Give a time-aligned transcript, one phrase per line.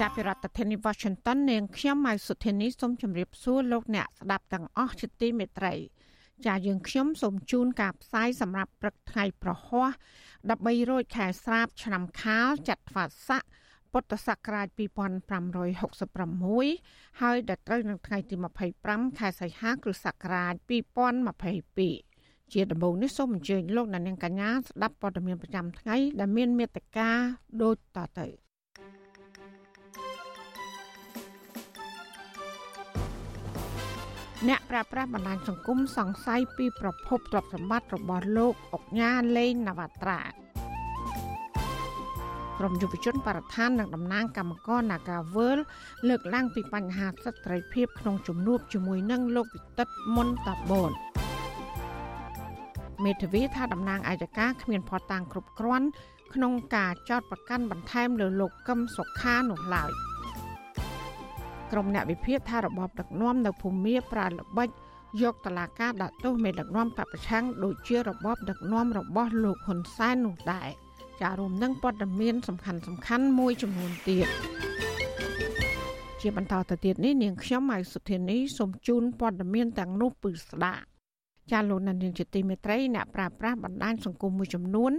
[0.00, 5.74] ចាប់ពីរដ្ឋធានី Washington នាងខ្ញុំម៉ៅសុធានីសូមជម្រាបសួរលោកអ្នកស្ដាប់ទាំងអស់ជាទីមេត្រី
[6.46, 9.90] ចាយើងខ្ញុំសូមជូនការផ្សាយសម្រាប់ព្រឹកថ្ងៃប្រហ័ស
[10.40, 13.42] 13រោចខែស្រាប ឆ្នាំខាលចត្វាស័ក
[13.92, 18.34] ពុទ្ធសករាជ2566ហើយដល់ត្រូវនឹងថ្ងៃទី
[18.76, 20.54] 25ខែសីហាគ្រិស្តសករាជ
[21.72, 27.10] 2022ជាដំបូងនេះសូមអញ្ជើញលោកអ្នកនាងកញ្ញាស្ដាប់ព័ត៌មានប្រចាំថ្ងៃដែលមានមេត្តា
[27.62, 28.49] ដូចតទៅ
[34.48, 40.20] អ្នកប្រាស្រ័យបណ្ដាញសង្គមសង្ស័យពីប្រភពទ្រព្យសម្បត្តិរបស់លោកអុកញ៉ាលេងនវត្រា
[42.58, 45.58] ក្រមយុវជនបរិស្ថាននិងតំណាងកម្មករ Nagavel
[46.08, 50.90] លើកឡើងពីបញ្ហាសិទ្ធិត្រីភាពក្នុងជំនួបជាមួយនឹងលោកវិទិតមុនតាបន
[53.04, 55.88] មេធាវីថាតំណាងអាយកាគ្មានផតតាំងគ្រប់គ្រាន់
[56.34, 59.92] ក្នុងការចោតប្រកាន់បន្ថែមលើលោកកឹមសុខានោះឡើយ
[61.72, 64.68] ក្រុមអ្នកវិភាគថារបបដឹកនាំនៅភូមាប្រើល្បិច
[65.22, 70.70] យកតឡាការដាក់ទោសមេដឹកនាំបពប្រឆាំងដូចជារបបដឹកនាំរបស់លោកហ៊ុនសែននោះដែរ។
[71.22, 74.28] ចារួមនឹងព័ត៌មានសំខាន់សំខាន់មួយចំនួនទៀត
[76.20, 80.84] ជាបន្តទៅទៀតនេះនាងខ្ញុំម៉ៃសុធានីសូមជូនព័ត៌មានទាំងនោះពឺស្ដាប់
[81.52, 84.92] ចាលោកនាងជាទីមេត្រីអ្នកប្រាស្រ័យបណ្ដាញសង្គមមួយចំនួន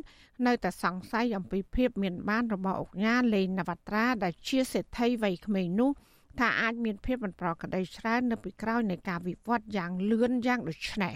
[0.47, 5.91] នៅតែសង្ស័យអំពីភាពមានបានរបស់អុកញ៉ាលេងនវត្រាដែលជាសេដ្ឋីវ័យក្មេងនោះ
[6.39, 11.15] ថាអាចមានភាពមិនប្រក្រតីច្រើននៅពីក្រោយនៃការវិវត្តយ៉ាងលឿនយ៉ាងដូចនេះ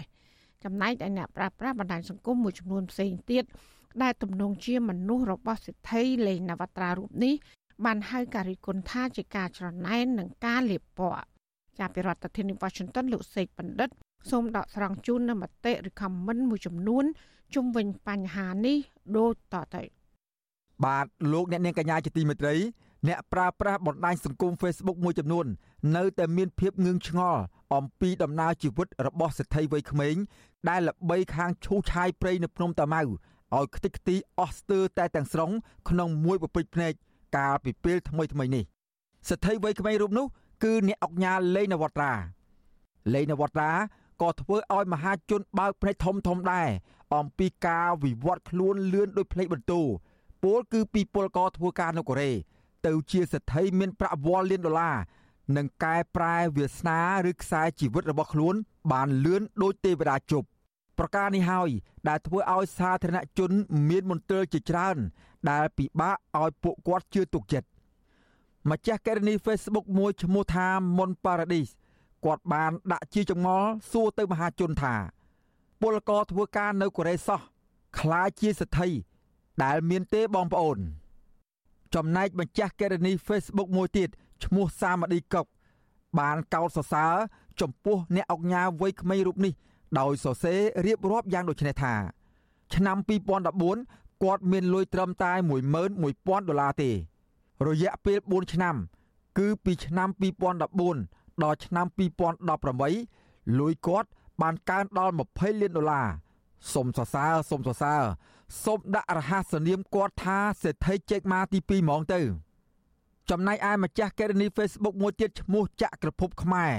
[0.64, 3.44] ចំណែកឯអ្នកប្រាស្រ័យបណ្ដាញសង្គមមួយចំនួនផ្សេងទៀត
[4.02, 7.34] ដែលទំនងជាមនុស្សរបស់សិទ្ធិលេងនវត្រារូបនេះ
[7.84, 11.24] បានហៅការីគុណថាជាការច្រណែននិងការលៀបពណ៌
[11.78, 13.90] ចាប់ពីរដ្ឋធានី Washington លោកសេកបណ្ឌិត
[14.30, 17.04] សូមដកស្រង់ជូននៅមតិឬ comment មួយចំនួន
[17.54, 18.76] ជុំវិញបញ្ហានេះ
[19.16, 19.82] ដូចតទៅ
[20.84, 22.54] បាទលោកអ្នកនាងកញ្ញាជាទីមេត្រី
[23.08, 25.46] អ្នកប្រើប្រាស់បណ្ដាញសង្គម Facebook មួយចំនួន
[25.96, 27.42] នៅតែមានភាពងឿងឆ្ងល់
[27.74, 30.16] អំពីដំណើរជីវិតរបស់សេដ្ឋីវ័យក្មេង
[30.68, 35.50] ដែលល្បីខាងឈូសឆាយព្រៃនៅភ្នំតាម៉ៅឲ្យខ្ទេចខ្ទីអស់ស្ទើរតែទាំងស្រុង
[35.88, 36.92] ក្នុងមួយប្រពេចភ្នែក
[37.36, 38.64] កាលពីពេលថ្មីថ្មីនេះ
[39.28, 40.26] សិទ្ធិវ័យក្មេងរូបនោះ
[40.64, 42.12] គឺអ្នកអុកញ៉ាលេងនវត្រា
[43.14, 43.70] លេងនវត្រា
[44.22, 46.68] ក៏ធ្វើឲ្យមហាជនបើកភ្នែកធំធំដែរ
[47.16, 49.80] អំពីការវិវត្តខ្លួនលឿនដោយភ្លេចបន្ទូ
[50.42, 52.32] ពលគឺពីពលករធ្វើការនៅកូរ៉េ
[52.86, 54.96] ទៅជាសិទ្ធិមានប្រាក់វ៉លលានដុល្លារ
[55.56, 58.54] និងកែប្រែវាសនាឬខ្សែជីវិតរបស់ខ្លួន
[58.92, 60.46] បានលឿនដូចទេវតាជប់
[60.98, 61.70] ប្រការនេះហើយ
[62.08, 63.50] ដែលធ្វើឲ្យសាធារណជន
[63.88, 64.96] មានមន្ទិលជាច្រើន
[65.50, 67.68] ដែលពិបាកឲ្យពួកគាត់ជឿទុកចិត្ត
[68.70, 70.68] ម្ចាស់កេរនី Facebook មួយឈ្មោះថា
[70.98, 71.68] មុនប៉ារ៉ាឌីស
[72.24, 74.94] គាត់បានដាក់ជាចម្ងល់សួរទៅមហាជនថា
[75.80, 77.40] ពលករធ្វើការនៅកូរ៉េសោះ
[77.98, 78.88] ខ្លាចជាសទ្ធិ
[79.64, 80.78] ដែលមានទេបងប្អូន
[81.96, 84.08] ចំណែកម្ចាស់កេរនី Facebook មួយទៀត
[84.44, 85.46] ឈ្មោះសាមឌីកុក
[86.18, 87.14] បានកោតសរសើរ
[87.60, 89.52] ចំពោះអ្នកអុកញ៉ាវ័យក្មេងរូបនេះ
[89.98, 91.94] ដោយសរសេររៀបរាប់យ៉ាងដូចនេះថា
[92.74, 92.96] ឆ្នាំ
[93.60, 95.32] 2014គាត់មានលុយត្រឹមតែ
[95.90, 96.90] 11000ដុល្លារទេ
[97.66, 98.76] រយៈពេល4ឆ្នាំ
[99.38, 100.08] គឺពីឆ្នាំ
[100.76, 101.86] 2014ដល់ឆ្នាំ
[102.72, 104.08] 2018លុយគាត់
[104.42, 106.08] បានកើនដល់20លានដុល្លារ
[106.74, 108.02] សុំសរសើរសុំសរសើរ
[108.64, 112.20] សុំដាក់រហស្សនាមគាត់ថាសេដ្ឋីជែកម៉ាទី2ហ្មងទៅ
[113.30, 116.72] ចំណែកឯម្ចាស់កេរនី Facebook មួយទៀតឈ្មោះចក្រភពខ្មែរ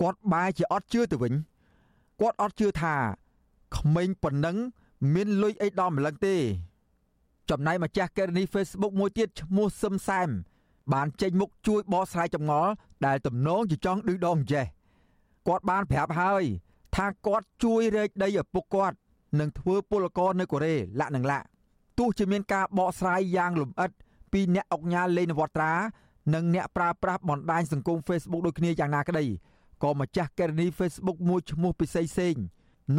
[0.00, 1.34] គាត់បែរជាអត់ជឿទៅវិញ
[2.20, 2.94] គាត់អត់ជឿថា
[3.76, 4.56] ក្មេងប៉ុណ្ណឹង
[5.14, 6.36] មានលុយអីដល់ម្លឹងទេ
[7.50, 10.28] ចំណែកម្ចាស់កេរនី Facebook មួយទៀតឈ្មោះសឹមសែម
[10.92, 12.70] បានចេញមុខជួយបកស្រាយចម្ងល់
[13.06, 14.66] ដែលទំនងជាចង់ឌឺដងចេះ
[15.48, 16.42] គាត់បានប្រាប់ហើយ
[16.96, 18.96] ថាគាត់ជួយរែកដីឪពុកគាត់
[19.40, 21.46] នឹងធ្វើពលករនៅកូរ៉េលាក់នឹងលាក់
[21.98, 23.90] ទោះជាមានការបកស្រាយយ៉ាងលម្អិត
[24.32, 25.72] ពីអ្នកអុកញ៉ាលេងនវត្រា
[26.34, 29.24] និងអ្នកប្រើប្រាស់បណ្ដាញសង្គម Facebook ដូចគ្នាយ៉ាងណាក្តី
[29.82, 32.34] ក៏ម្ចាស់កេរនី Facebook មួយឈ្មោះពិសីសេង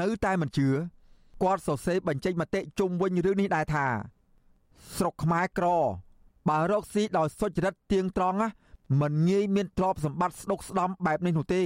[0.02, 0.68] នៅតែមិនជឿ
[1.44, 3.86] គាត់សរសេរបញ្ចេញមតិជុំវិញរឿងនេះដែរថា
[4.98, 5.68] ស្រុកខ្មែរក្រ
[6.50, 8.38] បើរកស៊ីដោយសុចរិតទៀងត្រង់
[9.02, 11.64] មិនងាយមានទ្រព្យសម្បត្តិស្ដុកស្ដំបែបនេះនោះទេ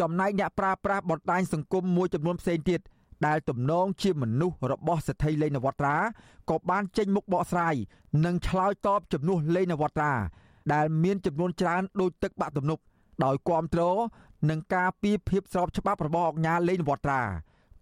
[0.00, 2.80] ចំណែកអ្នកប្រើប្រាស់បណ្ដាញសង្គមមួយចំនួនផ្សេងទៀត
[3.26, 5.96] ដែលទំនងជាមនុស្សរបស់សេដ្ឋីលេងនវត្រា
[6.50, 7.74] ក៏បានចេញមុខបកស្រាយ
[8.24, 10.12] និងឆ្លើយតបជំនួសលេងនវត្រា
[10.72, 12.82] ដែលមានចំនួនច្រើនដូចទឹកបាក់ទំនប់
[13.24, 13.98] ដោយគ្រប់គ្រង
[14.50, 17.22] និងការពីភាពស្របច្បាប់របស់អង្គការលេងនវត្រា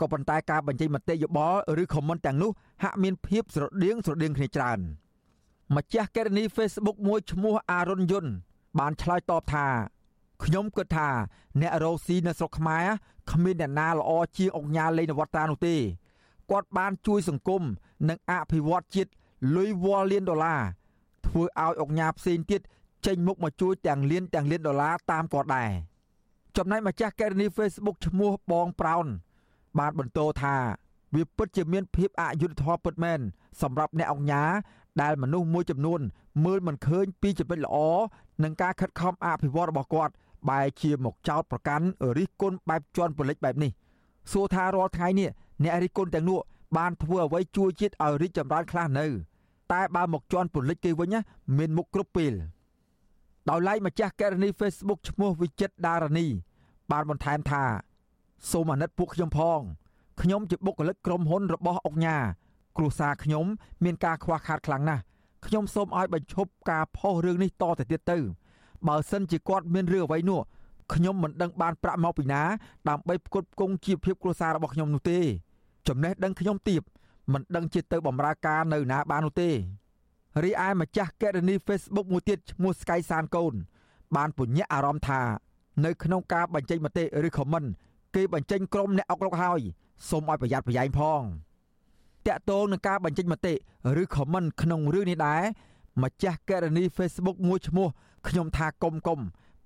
[0.01, 2.51] ក៏ប៉ុន្តែការបញ្ចេញមតិយោបល់ឬ comment ទាំងនោះ
[2.83, 4.79] ហាក់មានភាពស្រដៀងស្រដៀងគ្នាច្រើន
[5.77, 8.27] ម្ចាស់កេរនី Facebook មួយឈ្មោះអារុនយុន
[8.79, 9.67] បានឆ្លើយតបថា
[10.43, 11.09] ខ្ញុំគិតថា
[11.61, 12.87] អ្នករស់ស៊ីនៅស្រុកខ្មែរ
[13.31, 15.77] គ្មានអ្នកណាល្អជាងអង្គការលេងនវត្រានោះទេ
[16.51, 17.63] គាត់បានជួយសង្គម
[18.09, 19.11] និងអភិវឌ្ឍជាតិ
[19.57, 20.63] លុយវ៉លលានដុល្លារ
[21.27, 22.61] ធ្វើឲ្យអង្គការផ្សេងទៀត
[23.07, 25.71] ចេញមុខមកជួយទាំងលានទាំងលានដុល្លារតាមគាត់ដែរ
[26.57, 29.07] ចំណែកម្ចាស់កេរនី Facebook ឈ្មោះបងប្រោន
[29.79, 30.57] បានបន្តថា
[31.15, 33.21] វាពិតជាមានភាពអយុត្តិធម៌ពិតមែន
[33.63, 34.51] សម្រាប់អ្នកអង្គការ
[35.03, 36.01] ដែលមនុស្សមួយចំនួន
[36.45, 37.77] មើលមិនឃើញពីចំណុចល្អ
[38.43, 40.13] និងការខិតខំអភិវឌ្ឍរបស់គាត់
[40.49, 41.87] បែរជាមកចោទប្រកាន់
[42.19, 43.71] រិះគន់បែបជន់ពលិចបែបនេះ
[44.33, 45.29] សួរថារាល់ថ្ងៃនេះ
[45.63, 46.39] អ្នករិះគន់ទាំងនោះ
[46.77, 49.07] បានធ្វើអ្វីជួយជាតិឲ្យរីកចម្រើនខ្លះនៅ
[49.73, 51.15] តែបើមកជន់ពលិចគេវិញ
[51.59, 52.33] មានមុខគ្រប់ពេល
[53.51, 56.27] ដោយឡែកម្ចាស់កេរនី Facebook ឈ្មោះវិចិត្រដារនី
[56.93, 57.65] បានបន្ថែមថា
[58.51, 59.61] សូមអាណិតពួកខ្ញុំផង
[60.23, 62.17] ខ្ញុំជាបុគ្គលិកក្រុមហ៊ុនរបស់អុកញ៉ា
[62.77, 63.47] គ្រួសារខ្ញុំ
[63.85, 65.03] មានការខ្វះខាតខ្លាំងណាស់
[65.47, 68.19] ខ្ញុំសូមឲ្យបញ្ឈប់ការផុសរឿងនេះតទៅទៀតទៅ
[68.89, 70.41] បើសិនជាគាត់មានរឿងអ្វីនោះ
[70.95, 72.43] ខ្ញុំមិនដឹងបានប្រាក់មកពីណា
[72.89, 75.19] ដើម្បីផ្គត់ផ្គង់ជីវភាពគ្រួសាររបស់ខ្ញុំនោះទេ
[75.89, 76.83] ចំណេះដឹងខ្ញុំទៀប
[77.33, 79.51] មិនដឹងជាទៅបម្រើការនៅណាបាននោះទេ
[80.43, 83.55] រីឯម្ចាស់កេរនី Facebook មួយទៀតឈ្មោះ Sky San កូន
[84.17, 85.21] បានពញ្ញាអារម្មណ៍ថា
[85.85, 87.69] នៅក្នុងការបញ្ចេញមតិឬ comment
[88.15, 89.61] គេបញ្ចេញក្រុមអ្នកអុកឡុកហើយ
[90.09, 91.23] សូមឲ្យប្រយ័ត្នប្រយែងផង
[92.27, 93.55] តាក់ទងនឹងការបញ្ចេញមតិ
[94.03, 95.43] ឬ comment ក្នុងរឿងនេះដែរ
[96.03, 97.89] ម្ចាស់កេរនី Facebook មួយឈ្មោះ
[98.29, 99.19] ខ្ញុំថាកុំកុំ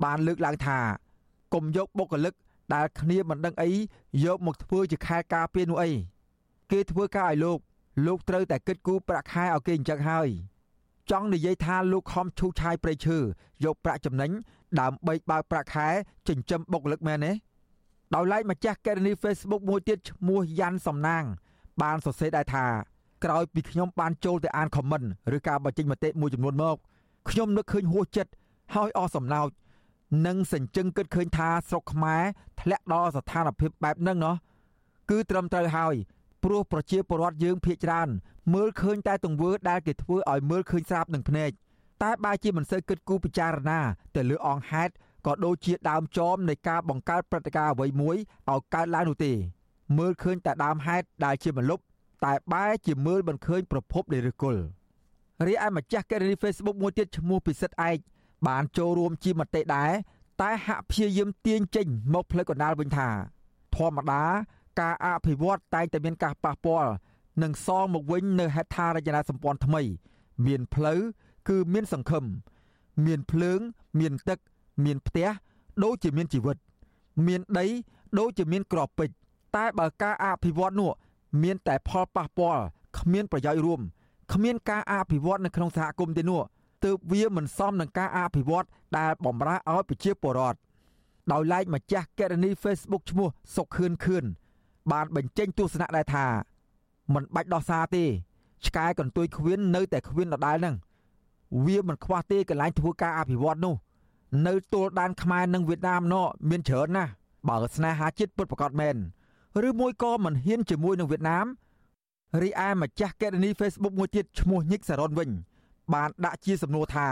[0.04, 0.78] បានលើកឡើងថា
[1.54, 2.34] កុំយកបុគ្គលិក
[2.74, 3.70] ដែលគ្នាមិនដឹងអី
[4.24, 5.90] យកមកធ្វើជាខែការពារនោះអី
[6.72, 7.58] គេធ្វើការឲ្យលោក
[8.06, 10.28] លោកត្រូវតែគិតគូរប្រាក់ខែឲ្យគេអញ្ចឹងហើយ
[11.10, 13.18] ចង់និយាយថាលោកខំឈូសឆាយព្រៃឈើ
[13.64, 14.30] យកប្រាក់ចំណេញ
[14.80, 15.88] ដើម្បីបើកប្រាក់ខែ
[16.28, 17.32] ចិញ្ចឹមបុគ្គលិកមែនទេ
[18.14, 21.24] ដោយឡែកម្ចាស់កេរនី Facebook មួយទៀតឈ្មោះយ៉ាន់សំណាង
[21.82, 22.66] បានសរសេរដែរថា
[23.24, 25.02] ក្រោយពីខ្ញុំបានចូលទៅអានខមមិន
[25.36, 26.76] ឬការបញ្ចេញមតិមួយចំនួនមក
[27.30, 28.32] ខ្ញុំនឹកឃើញហួសចិត្ត
[28.74, 29.48] ហើយអស់សំណោច
[30.26, 32.22] និងសញ្ជឹងគិតឃើញថាស្រុកខ្មែរ
[32.60, 34.34] ធ្លាក់ដល់ស្ថានភាពបែបហ្នឹងណោះ
[35.10, 35.94] គឺត្រឹមត្រូវហើយ
[36.44, 38.08] ព្រោះប្រជាពលរដ្ឋយើងភ័យច្រើន
[38.54, 41.50] មើលឃើញតែទង្វើដែលគេធ្វើឲ្យមើលឃើញស្រាប់នឹងភ្នែក
[42.02, 43.80] តែបើជាមិនសូវគិតគូរពិចារណា
[44.16, 44.92] ទៅលើអង្គហេតុ
[45.26, 48.16] ក៏ដូចជាដើមចមនៃការបង្កើតព្រឹត្តិការណ៍អ្វីមួយ
[48.50, 49.32] ឲ្យកើតឡើងនោះទេ
[49.96, 51.80] មើលឃើញតែដើមហេតុដែលជាមលុប
[52.24, 54.62] តែបែរជាមើលមិនឃើញប្រភពនៃឫសគល់
[55.46, 57.98] រីឯម្ចាស់កេរនី Facebook មួយទៀតឈ្មោះពិសិដ្ឋឯក
[58.48, 59.92] បានចូលរួមជាមតិដែរ
[60.42, 63.08] តែហាក់ព្យាយាមទាញចេញមកផ្លូវកណ្ដាលវិញថា
[63.76, 64.22] ធម្មតា
[64.80, 66.90] ការអភិវឌ្ឍតែងតែមានការប៉ះពាល់
[67.42, 69.82] និងសងមកវិញនៅហេដ្ឋារចនាសម្ព័ន្ធថ្មី
[70.46, 71.00] មានផ្លូវ
[71.48, 72.24] គឺមានសង្ឃឹម
[73.06, 73.60] មានភ្លើង
[74.00, 74.38] មានទឹក
[74.84, 75.28] មានផ្ទះ
[75.84, 76.56] ដូចជាមានជីវិត
[77.26, 77.66] មានដី
[78.18, 79.17] ដូចជាមានក្របពេជ្រ
[79.56, 80.90] តែបើការអភិវឌ្ឍនោះ
[81.42, 82.62] មានតែផលប៉ះពាល់
[82.98, 83.80] គ្មានប្រយោជន៍រួម
[84.32, 86.40] គ្មានការអភិវឌ្ឍនៅក្នុងសហគមន៍ទេនោះ
[86.84, 88.66] ទើបវាមិនសមនឹងការអភិវឌ្ឍ
[88.98, 90.58] ដែលបំរើឲ្យប្រជាពលរដ្ឋ
[91.32, 94.24] ដោយឡែកម្ចាស់កេរនី Facebook ឈ្មោះសុកខឿនខឿន
[94.92, 96.26] បានបញ្ចេញទស្សនៈដែរថា
[97.14, 98.04] មិនបាច់ដោះសារទេ
[98.66, 100.76] ឆ្កែកន្ទុយខ្វៀននៅតែខ្វៀនដដែលហ្នឹង
[101.64, 103.74] វាមិនខ្វះទេកន្លែងធ្វើការអភិវឌ្ឍនោះ
[104.46, 107.10] នៅទល់ដែនខ្មែរនិងវៀតណាមណោមានច្រើនណាស់
[107.48, 108.96] បើស្នេហាជាតិពិតប្រាកដមែន
[109.66, 111.46] ឬមួយក៏មិនហ៊ានជាមួយនឹងវៀតណាម
[112.42, 115.30] រីឯម្ចាស់កេរនី Facebook មួយទៀតឈ្មោះញិកសារ៉ុនវិញ
[115.94, 117.08] បានដាក់ជាសំណួរថា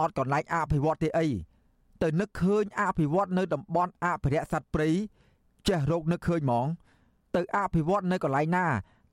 [0.00, 1.26] អត់កន្លែងអភិវឌ្ឍទេអី
[2.02, 4.88] ទៅនឹកឃើញអភិវឌ្ឍនៅតំបន់អភិរក្សសត្វព្រៃ
[5.68, 6.66] ចេះរោគនឹកឃើញហ្មង
[7.36, 8.66] ទៅអភិវឌ្ឍនៅកន្លែងណា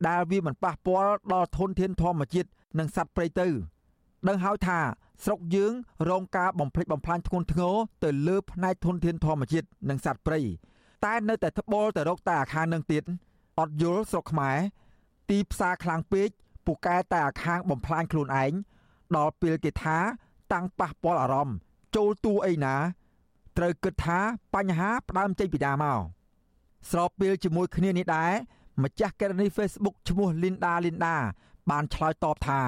[0.07, 2.49] ដែលវាមិនប៉ះពាល់ដល់ធនធានធម្មជាតិ
[2.79, 3.47] និងសត្វព្រៃទៅ
[4.27, 4.79] ដឹងហើយថា
[5.23, 5.73] ស្រុកយើង
[6.09, 10.39] រងការបំផ្លិចបំផ្លាញធ្ងន់ធ្ងរទៅលើផ្នែកធនធានធម្មជាតិនិងសត្វព្រៃ
[11.05, 13.03] តែនៅតែត្បល់ទៅរកតែអាខាងនឹងទៀត
[13.59, 14.57] អត់យល់ស្រុកខ្មែរ
[15.29, 16.29] ទីផ្សារខ្លាំងពេក
[16.65, 18.53] ពូកែតែអាខាងបំផ្លាញខ្លួនឯង
[19.15, 19.97] ដល់ពេលគេថា
[20.53, 21.57] តាំងប៉ះពាល់អារម្មណ៍
[21.95, 22.75] ចូលទូអីណា
[23.57, 24.19] ត្រូវគិតថា
[24.55, 25.99] បញ្ហាផ្ដើមចេញពីដាមក
[26.91, 28.31] ស្របពេលជាមួយគ្នានេះដែរ
[28.83, 31.15] ម្ចាស់កេរនី Facebook ឈ្មោះ Linda Linda
[31.69, 32.61] បានឆ្លើយតបថា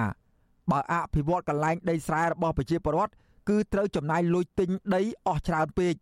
[0.72, 3.14] បើអភិវឌ្ឍកន្លែងដីស្រែរបស់ប្រជាពលរដ្ឋ
[3.50, 5.94] គឺត្រូវចំណាយលុយទិញដីអស់ច្រើនពេក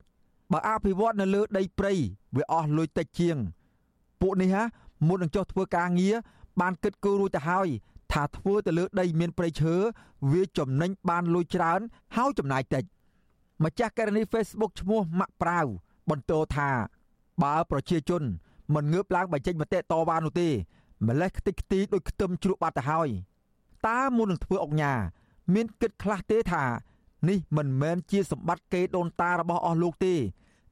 [0.51, 1.93] បើអភិវឌ្ឍនៅលើដីព្រៃ
[2.35, 3.37] វាអស់លុយតិចជាង
[4.21, 4.63] ពួកនេះហា
[5.07, 6.15] មុននឹងចុះធ្វើការងារ
[6.61, 7.67] បានគិតគូររួចទៅហើយ
[8.11, 9.75] ថាធ្វើទៅលើដីមានព្រៃឈើ
[10.31, 11.79] វាចំណេញបានលុយច្រើន
[12.15, 12.83] ហើយចំណាយតិច
[13.63, 15.65] ម្ចាស់ករណី Facebook ឈ្មោះម៉ាក់ប្រាវ
[16.09, 16.69] បន្តថា
[17.43, 18.23] បើប្រជាជន
[18.75, 20.49] មិនងើបឡើងបញ្ចេញមតិតវ៉ានោះទេ
[21.07, 23.09] ម្លេះខ្ទេចខ្ទីដូចខ្ទឹមជ្រក់បាត់ទៅហើយ
[23.87, 24.93] តើមុននឹងធ្វើអុកញ៉ា
[25.53, 26.63] មានគិតខ្លះទេថា
[27.27, 30.15] នេះមិនមែនជាសម្បត្តិគេដូនតារបស់អស់លោកទេ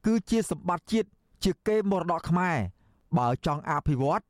[0.06, 1.08] គឺជាសម្បត្តិជាតិ
[1.44, 2.56] ជាគេមរតកខ្មែរ
[3.18, 4.22] បើចង់អភិវឌ្ឍ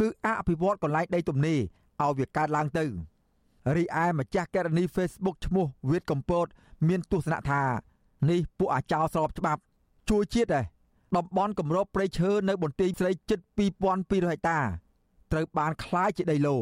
[0.00, 1.60] គឺអភិវឌ្ឍកន្លែងដីទំនេរ
[2.00, 2.84] ឲ្យវាកើតឡើងទៅ
[3.76, 6.46] រីឯម្ចាស់ករណី Facebook ឈ្មោះវៀតកំពត
[6.88, 7.62] មានទស្សនៈថា
[8.30, 9.60] នេះពួកអាចោស្របច្បាប់
[10.10, 10.64] ជួយជាតិឯង
[11.16, 13.38] តំបន់គម្របព្រៃឈើនៅបន្ទាយស្រីជិត
[13.86, 14.60] 2200ហិកតា
[15.32, 16.56] ត្រូវបានคล้ายជាដីឡូ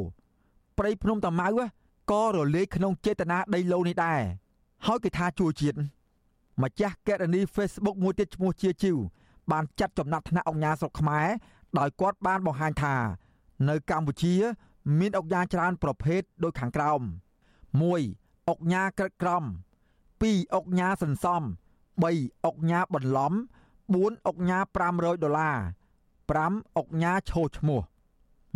[0.79, 1.49] ព្រៃភ្នំតាម៉ៅ
[2.11, 4.21] ក៏រលាយក្នុងចេតនាដីឡូនេះដែរ
[4.87, 5.77] ហើយគេថាជួយជាតិ
[6.63, 8.97] ម្ចាស់កេរនី Facebook មួយទៀតឈ្មោះជាជីវ
[9.51, 11.27] បានចាត់ចំណាត់ថ្នាក់អង្គការស្រុកខ្មែរ
[11.79, 12.95] ដោយគាត់បានបង្ហាញថា
[13.69, 14.35] នៅកម្ពុជា
[14.99, 17.01] មានអង្គការច្រើនប្រភេទដូចខាងក្រោម
[17.91, 22.05] 1អង្គការក្រិតក្រម2អង្គការសន្សំ3
[22.47, 23.33] អង្គការបន្លំ
[23.79, 25.59] 4អង្គការ500ដុល្លារ
[26.37, 27.81] 5អង្គការឈោឈ្មោះ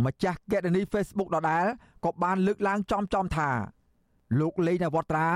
[0.05, 1.67] ម្ចាស់កេរនី Facebook ដដែល
[2.05, 3.51] ក៏បានលើកឡើងចំចំថា
[4.41, 5.29] លោកលេងនវត្រា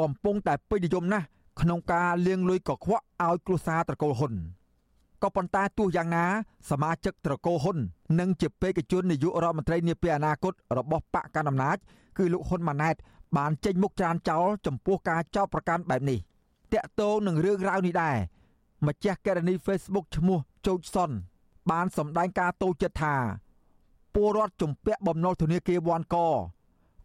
[0.00, 1.26] កំពុងតែពេញនិយមណាស់
[1.60, 4.32] ក្នុងការលាងលុយកខ្វក់ឲ្យគ្រួសារត្រកូលហ៊ុន
[5.22, 6.24] ក៏ប៉ុន្តែទោះយ៉ាងណា
[6.70, 7.78] សមាជិកត្រកូលហ៊ុន
[8.20, 11.76] និងជាបេក្ខជននាយករដ្ឋមន្ត្រីនាពេលអនាគតរបស់បកកណ្ដាលអំណាច
[12.18, 12.96] គឺលោកហ៊ុនម៉ាណែត
[13.36, 16.18] បានចេញមុខច្រានចោលចំពោះការចោទប្រកាន់បែបនេះ
[16.72, 18.16] តាក់ទងនឹងរឿងរ៉ាវនេះដែរ
[18.86, 21.10] ម្ចាស់ករណី Facebook ឈ្មោះជូចសុន
[21.70, 23.14] បានសម្ដែងការតូចចិត្តថា
[24.14, 26.16] ពលរដ្ឋជំពាក់បំណុលធនាគារវ៉ាន់ក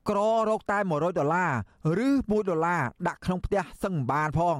[0.09, 0.19] ក្រ
[0.49, 4.57] រកតែ100ដុល្លារឬ1ដុល្លារដាក់ក្នុងផ្ទះសឹងមិនបានផង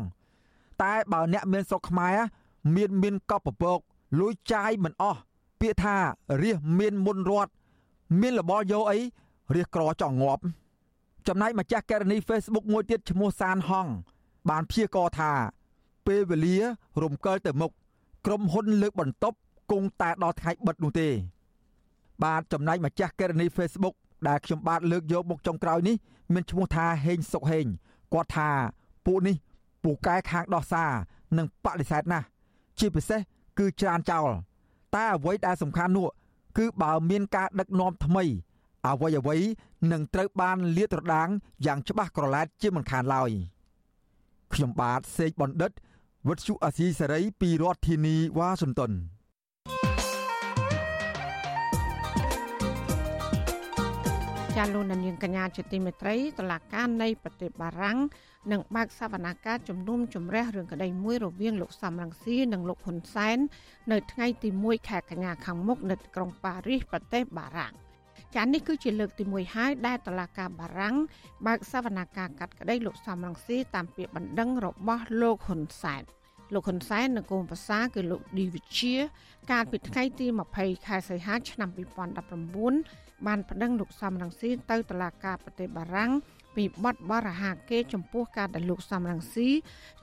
[0.84, 2.18] តែបើអ្នកមានស្រុកខ្មែរ
[2.76, 3.80] មានមានកប់ពពក
[4.20, 5.20] លួយចាយមិនអស់
[5.62, 5.96] ពាក្យថា
[6.44, 7.52] រះមានមុនរត់
[8.22, 9.00] មានលបលយកអី
[9.56, 10.44] រះក្រចង់ងាប់
[11.28, 13.88] ចំណែកម្ចាស់ករណី Facebook មួយទៀតឈ្មោះសានហង
[14.50, 15.32] បានព្យាករថា
[16.08, 16.58] ពេលវេលា
[17.04, 17.72] រំកិលទៅមុខ
[18.26, 19.38] ក្រុមហ៊ុនលើកបន្ទប់
[19.72, 21.10] គង់តែដល់ថ្ងៃបិទនោះទេ
[22.24, 23.96] បាទចំណែកម្ចាស់ករណី Facebook
[24.30, 25.96] ដែលខ្ញុំបាទលើកយកមកចុងក្រោយនេះ
[26.34, 27.66] មានឈ្មោះថាហេងសុកហេង
[28.14, 28.50] គាត់ថា
[29.06, 29.36] ពួកនេះ
[29.84, 30.92] ពូកែខាងដោះសារ
[31.38, 32.26] និងបដិសេធណាស់
[32.80, 33.20] ជាពិសេស
[33.60, 34.30] គឺច្រានចោល
[34.96, 36.08] តែអ្វីដែលសំខាន់នោះ
[36.58, 38.24] គឺបើមានការដឹកនាំថ្មី
[38.88, 39.38] អ្វីអ្វី
[39.92, 41.30] នឹងត្រូវបានលាតត្រដាង
[41.66, 43.32] យ៉ាងច្បាស់ក្រឡែតជាមិនខានឡើយ
[44.54, 45.72] ខ្ញុំបាទសេកបណ្ឌិត
[46.28, 48.92] វុទ្ធុអាស៊ីសេរីពីរដ្ឋធានីវ៉ាស៊ីនតោន
[54.60, 57.98] ចាលោកនាងកញ្ញាជាទីមេត្រីតឡាការនៃប្រទេសបារាំង
[58.52, 63.38] នឹងបើកសវនាការជំនុំជម្រះរឿងក្តីមួយរវាងលោកសំរងស៊ីនិងលោកហ៊ុនសែន
[63.92, 67.74] នៅថ្ងៃទី1ខែកញ្ញាខាងមុខនៅក្រុងប៉ារីសប្រទេសបារាំង
[68.36, 70.96] ចានេះគឺជាលើកទី1ហើយដែលតឡាការបារាំង
[71.48, 76.04] បើកសវនាការកាត់ក្តីលោកសំរងស៊ីតាមពាក្យបណ្ដឹងរបស់លោកហ៊ុនសែន
[76.54, 78.96] លោកហ៊ុនសែននៅកូនប្រសាគឺលោកឌីវិជា
[79.52, 86.12] កាលពីថ្ងៃទី20ខែសីហាឆ្នាំ2019 បានប្តឹងលោកសំរងស៊ីទៅតុលាការប្រទេសបារាំង
[86.56, 89.50] ពីបទបរាហាគេចំពោះការដែលលោកសំរងស៊ី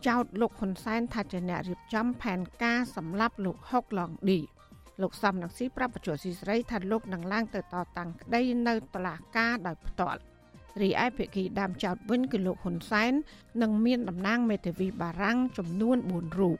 [0.07, 4.41] ចោទលោកហ៊ុនសែនថាជាអ្នករៀបចំផែនការសម្លាប់លោកហុកឡងឌី
[5.03, 10.21] លោកសំរងស៊ីប្រាប់បច្ចុប្បន្នស៊ីស្រីថាលោកនឹងឡើងទៅតតាំងក្តីនៅតុលាការដោយផ្ទាល់
[10.83, 13.13] រីឯភាគីដើមចោតវិញគឺលោកហ៊ុនសែន
[13.63, 16.59] និងមានតំណាងមេធាវីបារាំងចំនួន4រូប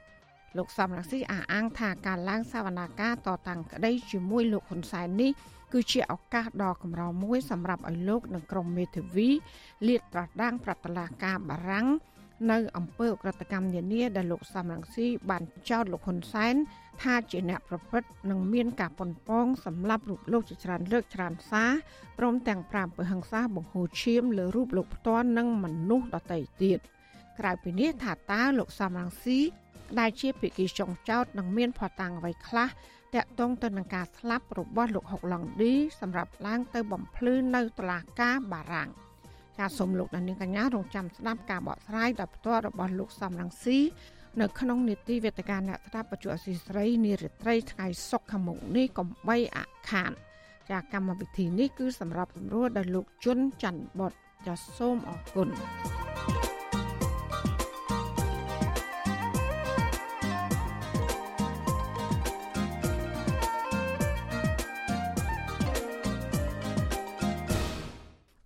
[0.57, 5.31] លោកសំរងស៊ីអះអាងថាការឡើងសវនាការតតាំងក្តីជាមួយលោកហ៊ុនសែននេះ
[5.73, 9.29] គឺជាឱកាសដ៏កម្រមួយសម្រាប់ឲ្យលោកនិងក្រុមមេធាវី
[9.87, 11.87] លាតត្រដាងប្រតិលាការបារាំង
[12.51, 16.55] នៅអំពើអក្រិតកម្មនានាដែលលោកសំរងស៊ីបានចោទលោកហ៊ុនសែន
[17.01, 21.71] ថាជាអ្នកប្រព្រឹត្តនិងមានការប៉ុនប៉ងសម្រាប់រូបលោកជាច្រើនលើកច្រើនសារ
[22.17, 26.79] ព្រមទាំងប្រាំពើហិង្សាបង្ហូរឈាមលើរូបលោកផ្ទាល់និងមនុស្សដទៃទៀត
[27.39, 29.39] ក្រៅពីនេះថាតើលោកសំរងស៊ី
[29.99, 32.69] ដែលជាភិក្ខុចុងចោតនឹងមានផតាំងអ្វីខ្លះ
[33.15, 38.89] តាក់ទងទៅនឹងការស្លាប់របស់លោកហុកឡង់ឌីសម្រាប់ឡើងទៅបំភ្លឺនៅតុលាការបារាំង
[39.57, 43.79] ចាសសូមលោកអ្នកនាងកញ្ញារងចាំស្ដាប់ការបកស្រាយដោយផ្ទាល់របស់លោកសំរងស៊ី
[44.41, 50.11] នៅក្នុងនីតិវេទិកាអ្នកស្ដាប់បច្ចុប្បន្នអសីស្រីនារីត្រីថ្ងៃសុក្រខាងមុខនេះកំបីអខាន
[50.69, 54.13] ចាកម្មវិធីនេះគឺសម្រាប់សម្រួលដល់លោកជុនច័ន្ទបុត
[54.47, 55.47] ចាសូមអរគុណ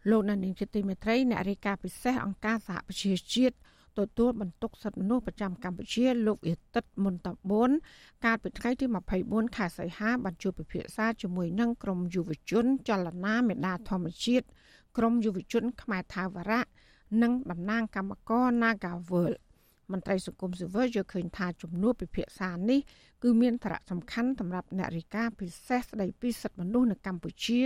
[0.10, 3.56] លោកណានីជាទីមេត្រីអ្នករាយការណ៍ពិសេសអង្គការសហប្រជាជាតិ
[4.00, 7.72] ទទួលបន្ទុកសិទ្ធិមនុស្សប្រចាំកម្ពុជាលោកអេតិតមុនតបូន
[8.26, 8.86] កាលពីថ្ងៃទី
[9.22, 14.46] 24ខែសីហាបានជួបពិភាក្សាជាមួយនឹងក្រមយុវជនចលនាមេដាធម្មជាតិ
[14.98, 16.62] ក្រមយុវជនខ្មែរថាវរៈ
[17.22, 19.34] និងតំណាងកម្មករ Nagawal
[19.92, 22.80] មន្ត្រីសង្គមស៊ីវិលយល់ឃើញថាជំនួបពិភាក្សានេះ
[23.26, 27.62] គឺមានសារៈសំខាន់សម្រាប់អ្នករិកាពិសេសស្ដីពីសិទ្ធិមនុស្សនៅកម្ពុជា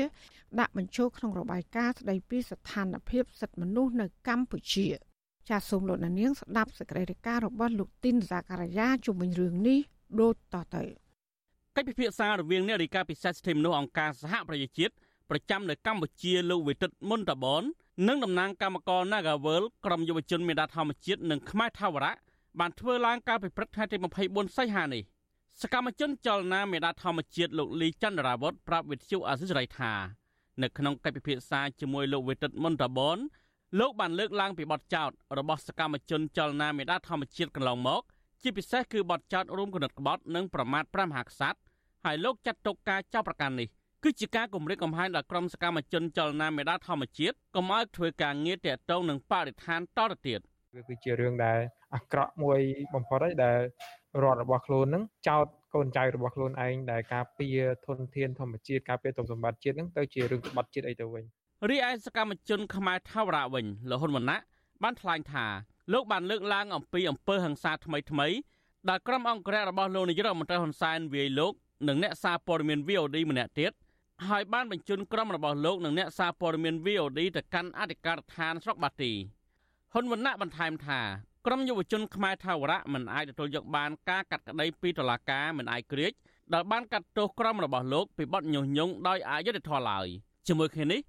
[0.59, 4.87] ដាក់បញ្ចូលក្នុងរបាយការណ៍ស្ដីពីស្ថានភាពសិទ្ធិមនុស្សនៅកម្ពុជា។
[5.49, 9.79] ចាសសូមលោកនាងស្ដាប់សេចក្តីរាយការណ៍របស់លោកទីនសាការីយ៉ាជុំវិញរឿងនេះ
[10.21, 10.83] ដូចតទៅ
[11.77, 14.93] កិច្ចពិភាក្សារវាងអ្នករាយការណ៍ពិសេសសិទ្ធិមនុស្សអង្គការសហប្រជាជាតិ
[15.29, 17.63] ប្រចាំនៅកម្ពុជាលោកវិទិតមុនតាបន
[18.07, 22.13] និងតំណាងគណៈកម្មការ Nagawal ក្រុមយុវជនមេដាធម្មជាតិនិងខ្មែរថាវរៈ
[22.59, 23.97] បានធ្វើឡើងកាលពីព្រឹកថ្ងៃទី
[24.27, 25.03] 24សីហានេះ
[25.63, 29.93] សកម្មជនចលនាមេដាធម្មជាតិលោកលីចន្ទរាវុធប្រាប់វិទ្យុអាស៊ីសេរីថា
[30.61, 33.17] នៅក្នុងកិច្ចពិភាក្សាជាមួយលោកវិទិតមុនតាបន
[33.79, 38.01] លោកបានលើកឡើងពីបទចោទរបស់សកម្មជនចលនាមេដាធម្មជាតិកន្លងមក
[38.41, 41.59] ជាពិសេសគឺបទចោទរួមគំនិតក្បត់និងប្រមាថព្រះមហាក្សត្រ
[42.05, 43.67] ហើយលោកចាត់ទុកការចោទប្រកាន់នេះ
[44.03, 50.39] គឺជាការគម្រាមកំហែងដល់ក្រុមសកម្មជនចលនាមេដាធម្មជាតិកុំឲ្យធ្វើការងារតាក់ទងនឹងបរិស្ថានតទៅទៀត
[50.75, 51.59] វាគឺជារឿងដែល
[51.95, 52.59] អាក្រក់មួយ
[52.93, 53.59] បំផុតហើយដែល
[54.23, 61.23] រដ្ឋរបស់ខ្លួននឹងចោតកូនចៅរបស់ខ្លួនឯងដែលការពារធនធានធម្មជាតិការពារទុំសម្បត្តិជាតិនឹងទៅជារឿងក្បត់ជាតិអីទៅវិញ
[61.69, 64.39] រីឯសកម្មជនខ្មែរថាវរៈវិញលហ៊ុនវណ្ណៈ
[64.83, 65.45] បានថ្លែងថា
[65.93, 68.27] លោកបានលើកឡើងអំពីអំពើហិង្សាថ្មីថ្មី
[68.89, 71.53] ដែលក្រុមអង្គរៈរបស់លោកនាយករដ្ឋមន្ត្រីហ៊ុនសែនវាយលោក
[71.87, 73.71] និងអ្នកសារព័ត៌មាន VOD ម្នាក់ទៀត
[74.27, 79.13] ហើយបានបញ្ជូនក្រុមរបស់លោកនិងអ្នកសារព័ត៌មាន VOD ទៅកាន់អធិការដ្ឋានស្រុកបាទី
[79.93, 81.01] ហ៊ុនវណ្ណៈបន្ថែមថា
[81.47, 86.11] ក្រុមយុវជនខ្មែរថាវរៈមិនអាចទទួលយកបានការកាត់ក្តីពីតុលាការមិនអាយក្រិច
[86.53, 90.07] ដែលបានកាត់ទោសក្រុមរបស់លោកពីបទញុះញង់ដោយអយុត្តិធម៌ឡើយ
[90.47, 91.01] ជាមួយគ្នានេះ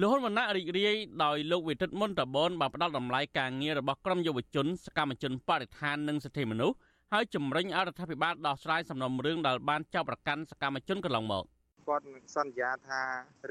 [0.00, 6.76] លោកហ៊ុនម៉ាណែតរីករាយដោយលោកវិទិតមុនតបនបានផ្ដល់តម្លៃការងាររបស់ក្រុមយុវជនសកម្មជនបរិស្ថាននិងសិទ្ធិមនុស្ស
[7.12, 11.44] ហើយជំរុញអរដ្ឋាភិបាលដោះស្រាយសំណុំរឿងដែលបានចាប់ប្រកាន់សកម្មជនកន្លងមក
[11.88, 13.02] គាត់សន្យាថា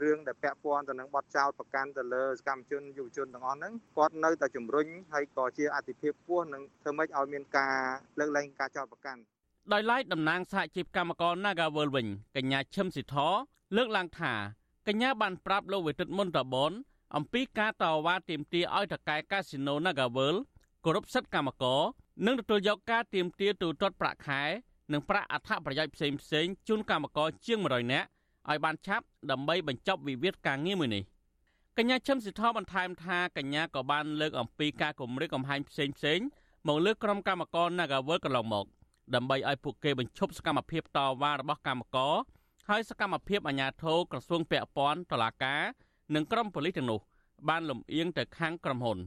[0.01, 7.75] រឿងដែលពាក់ព័ន្ធទៅនឹងបទចោតប្រកាន់ទៅលើសកម្មជនយុវជនទាំងអស់ហ្នឹងគាត់នៅតែជំរុញហើយក៏ជាអតិភិបពោះនឹងធ្វើម៉េចឲ្យមានការ
[8.19, 9.21] លើកលែងការចោតប្រកាន់
[9.73, 13.15] ដោយឡែកតំណាងសហជីពកម្មករ Nagawal វិញកញ្ញាឈឹមស៊ីធ
[13.75, 14.33] លើកឡើងថា
[14.87, 16.71] កញ្ញាបានប្រាប់លោកវិទិតមុនតបន
[17.15, 20.35] អំពីការតវ៉ាទាមទារឲ្យតកែកាស៊ីណូ Nagawal
[20.85, 21.81] គោរពសិទ្ធិកម្មករ
[22.25, 24.43] និងទទួលយកការទាមទារទូទាត់ប្រាក់ខែ
[24.93, 28.07] និងប្រាក់អត្ថប្រយោជន៍ផ្សេងផ្សេងជូនកម្មករជាង100នាក់
[28.49, 31.03] ឲ្យបានឆាប់ដើម្បីបញ្ចប់វិវាទការងារមួយនេះ
[31.77, 36.19] កញ្ញាឈឹមសិទ្ធបន្ថែមថាកញ្ញាក៏បានលើកអំពីការគម្រាមកំហែងផ្សេងផ្សេង
[36.67, 38.65] មកលើក្រុមកម្មករ Nagawal កន្លងមក
[39.15, 42.13] ដើម្បីឲ្យពួកគេបញ្ឈប់សកម្មភាពតវ៉ារបស់កម្មករ
[42.69, 45.61] ហើយសកម្មភាពអាជ្ញាធរក្រសួងពាក់ព័ន្ធតុលាការ
[46.15, 46.99] និងក្រុមប៉ូលីសទាំងនោះ
[47.49, 48.97] បានលំអៀងទៅខាងក្រុមហ៊ុន។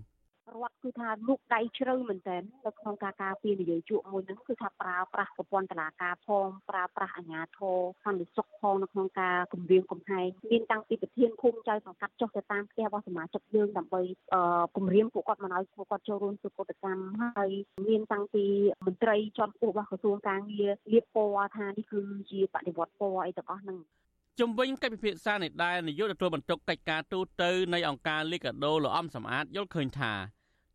[0.54, 14.02] រដ្ឋគឺថាលូកដៃជ្រៅមែនទែននៅក្នុងការការពារនយោជកមួយហ្នឹងគឺថាប្រើប្រាស់ប្រព័ន្ធតឡាការផងប្រើប្រាស់អាជ្ញាធរសន្តិសុខផងនៅក្នុងការគម្រាមកំហែងមានតាំងពីប្រធានភូមិចៅសង្កាត់ចុះទៅតាមផ្ទះរបស់សមាជិកយើងដើម្បី
[14.76, 17.50] គម្រាមពួកគាត់មិនឲ្យពួកគាត់ចូលរួមធ្វើកតកម្មហើយ
[17.88, 18.44] មានតាំងពី
[18.86, 23.78] មន្ត្រីជាន់ខ្ពស់របស់ក្រសួងការងារលៀបពណ៌ថានេះគឺជាបដិវត្តពណ៌អីទាំងអស់ហ្នឹង
[24.40, 27.26] ជំវិញកិច្ចពិភាក្សានេះដែរនាយកទទួលបន្ទុកកិច្ចការទូត
[27.74, 30.12] នៃអង្គការលីកាដូលោកអំសំអាតយល់ឃើញថា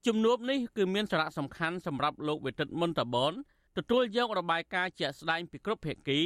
[0.08, 3.34] ជំនួបនេះគឺមានសារៈសំខាន់សម្រាប់លោកវិទិតមុនតាបន
[3.78, 6.20] ទទួលយករបាយការណ៍ជាក់ស្ដែងពីគ្រប់ភាគី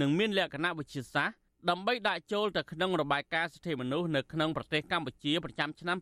[0.00, 1.36] និងមានលក្ខណៈវិទ្យាសាស្ត្រ
[1.70, 5.96] ដើម្បីដាក់ចូលទៅក្នុងរបាយការណ៍សិទ្ធិមនុស្សនៅក្នុងប្រទេសកម្ពុជាប្រចាំឆ្នាំ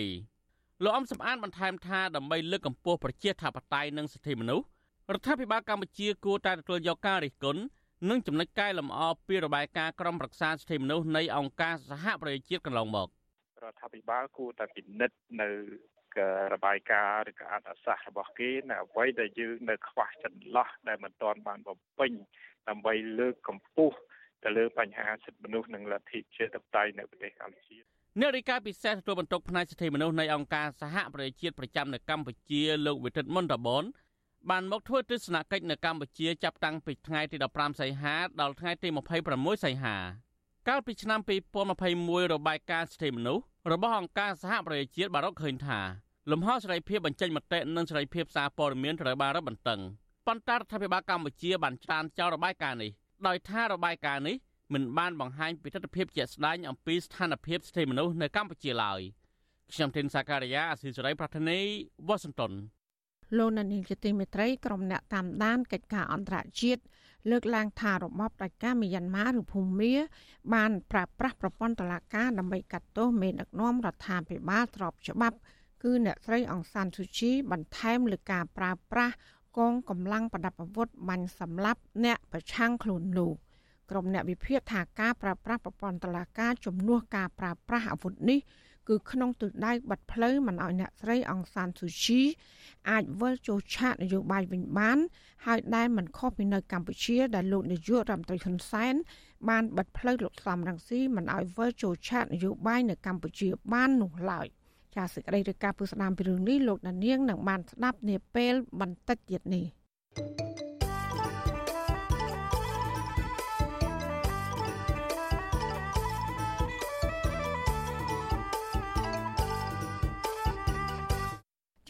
[0.00, 4.66] 2022លោកអំសំអានបន្ថែមថាដើម្បីលើកកម្ពស់ប្រជាធិបតេយ្យនិងសិទ្ធិមនុស្ស
[5.12, 7.62] រដ្ឋាភិបាលកម្ពុជាគួរតែទទួលយកការរិះគន់
[8.08, 13.08] និងចំណុចកែលម្អពីរបាយការណ៍ក្រមប្រឹក្សាសិទ្ធិមនុស្សនៃអង្គការសហប្រជាជាតិកន្លងមក
[13.64, 15.50] រដ្ឋាភិបាលគួរតែពិនិត្យនៅ
[16.54, 22.12] របាយការណ៍ឬក៏អត្ថសាស្ត្ររបស់គេនៅអ្វីដែលយើងនៅខ្វះចន្លោះដែលមិនទាន់បានបំពេញ
[22.68, 23.96] ដើម្បីលើកកម្ពស់
[24.44, 27.78] ទៅលើបញ្ហាសិទ្ធិមនុស្សនិងលទ្ធិជាតិតបតៃនៅប្រទេសកម្ពុជា
[28.20, 33.84] អ្នករាយការណ៍ពិសេសទទួលបន្ទុកផ្នែកសិទ្ធិមនុស្សនៃអង្គការសហប្រជាជាតិប្រចាំនៅកម្ពុជាលោកវិទិតមុនតបន
[34.50, 38.88] បានមកធ្វើទស្សនកិច្ចនៅកម្ពុជាចាប់តាំងពីថ្ងៃទី15សីហាដល់ថ្ងៃទី
[39.26, 39.96] 26សីហា
[40.68, 41.20] កាលពីឆ្នាំ
[41.76, 45.80] 2021របាយការណ៍សិទ្ធិមនុស្ស របស់អង្គការសហប្រជាជាតិបានរកឃើញថា
[46.32, 49.80] លំហសេរីភាពបញ្ចេញមតិនិងសេរីភាពសារព័ត៌មានត្រូវបានរឹតបន្តឹង
[50.26, 52.90] ប៉ុន្តែរដ្ឋាភិបាលកម្ពុជាបានច្រានចោលរបាយការណ៍នេះ
[53.26, 54.36] ដោយថារបាយការណ៍នេះ
[54.74, 59.00] មិនបានបង្ហាញពីទស្សនវិជ្ជាជាក់ស្ដែងអំពីស្ថានភាពសិទ្ធិមនុស្សនៅកម្ពុជាឡើយ
[59.72, 61.58] ខ្ញុំធីនសាការីយ៉ាអស៊ីសេរីប្រធានី
[62.08, 62.52] វ៉ាស៊ីនតោន
[63.38, 66.82] លោកនានីជាទីមេត្រីក្រុមអ្នកតាមដានកិច្ចការអន្តរជាតិ
[67.30, 69.94] លើកឡើងថារបបផ្ដាច់ការមីយ៉ាន់ម៉ាឬភូមា
[70.54, 75.36] បានប្រើប្រាស់ប្រព័ន្ធតុលាការដើម្បីកាត់ទោសមេដឹកនាំរដ្ឋាភិបាលស្របច្បាប់
[75.82, 79.14] គឺអ្នកស្រីអង្សានស៊ូជីបន្ថែមលើការប្រើប្រាស់
[79.58, 83.36] កងកម្លាំងប្រដាប់អាវុធបាញ់សម្លាប់អ្នកប្រឆាំងខ្លួនលោក
[83.90, 88.38] ក្រុមអ្នកវិភាគថាការប្រើប្រាស់ប្រព័ន្ធតុលាការជំនួសការប្រើប្រាស់អាវុធនេះ
[88.88, 92.20] គឺក្នុងទិសដៅបាត់ផ្លូវមិនឲ្យអ្នកស្រីអង្សានស៊ូជី
[92.90, 94.98] អាចវិលចូលឆាកនយោបាយវិញបាន
[95.46, 98.94] ហើយដែលមិនខុសពីនៅកម្ពុជាដែលលោកនាយករដ្ឋមន្ត្រីហ៊ុនសែន
[99.48, 104.46] បានបិទផ្លូវលោកសំរងស៊ីមិនឲ្យវិលចូលឆាកនយោបាយនៅកម្ពុជាបាននោះឡើយ
[104.96, 109.66] ចាសសេចក្តីរាយការណ៍ពីស្ដាមពីរឿងនេះលោកដានៀងនឹងបានស្ដាប់នាពេលបន្តិចទៀតនេះ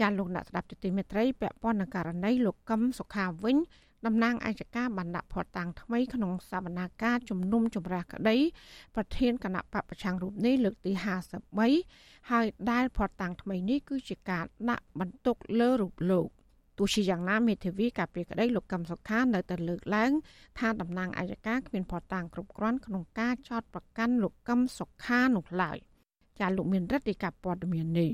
[0.01, 3.57] ចាលោកអ្នកស្ដាប់ទីមេត្រីពាក់ព័ន្ធនឹងករណីលោកកឹមសុខាវិញ
[4.07, 8.37] តំណាងអាយកាបានដាក់ផតតាំងថ្មីក្នុងសវនាការជំនុំជម្រះក្តី
[8.95, 10.93] ប្រធានគណៈបពប្រឆាំងរូបនេះលើកទី
[11.63, 16.29] 53ហើយដែលផតតាំងថ្មីនេះគឺជាការដាក់បន្ទុកលើរូបលោក
[16.79, 20.13] ទោះជាយ៉ាងណាមេធាវីការពីក្តីលោកកឹមសុខានៅតែលើកឡើង
[20.59, 25.79] ថាតំណាងអាយកាគ្មានផតតាំងគ្រប់គ្រាន់ក្នុងការចោទប្រកាន់លោកកឹមសុខានោះឡើយ
[26.41, 28.13] ចាលោកមានរដ្ឋាភិការព័ត៌មាននេះ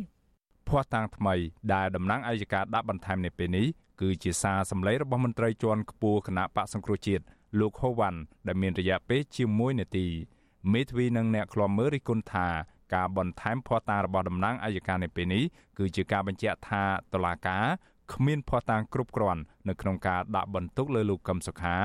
[0.69, 1.35] ភ័ស្តុតាងថ្មី
[1.75, 3.67] ដែលតំណាងអัยការដាក់បន្ថែមនៅពេលនេះ
[4.01, 7.25] គឺជាសារសម្លេងរបស់មន្ត្រីជាន់ខ្ពស់គណៈបកសង្គ្រោះជាតិ
[7.61, 10.07] លោកហូវ៉ាន់ដែលមានរយៈពេលជាង1នាទី
[10.73, 12.49] មេធាវីនិងអ្នកឃ្លាំមើលរិះគន់ថា
[12.95, 15.45] ការបន្ថែមភ័ស្តុតាងរបស់តំណាងអัยការនៅពេលនេះ
[15.79, 17.65] គឺជាការបញ្ជាក់ថាតុលាការ
[18.13, 21.77] គ្មានភ័ស្តុតាងគ្រប់គ្រាន់នៅក្នុងការដាក់បន្ទុកលើលោកកឹមសុខា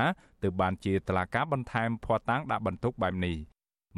[0.42, 3.36] ទើបបានជាតុលាការបន្ថែមភ័ស្តុតាងដាក់បន្ទុកបែបនេះ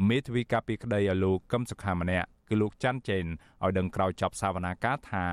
[0.09, 3.25] មេធាវីការពីក្តីឲ្យលោកកឹមសុខាម្នាក់ គឺលោកច័ន្ទចេន
[3.63, 5.25] ឲ្យដឹងក្រោយចប់សវនាការថា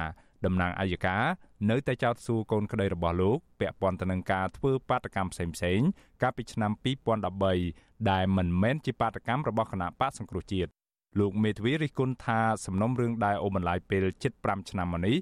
[0.45, 1.25] តំណាងអัยការ
[1.71, 5.89] នៅតែចោទសួរកូនក្តីរបស់លោកពាក់ព័ន្ធទៅនឹងការធ្វើបាតកម្មផ្សេងៗ
[6.23, 6.73] កាលពីឆ្នាំ
[7.41, 10.71] 2013ដែលមិនមែនជាបាតកម្មរបស់គណៈបកសង្គ្រោះជាតិ
[11.21, 14.07] លោកមេធាវីរិះគន់ថាសំណុំរឿងដែលអូបន្លាយពេល
[14.39, 15.17] 75ឆ្នាំមកនេះ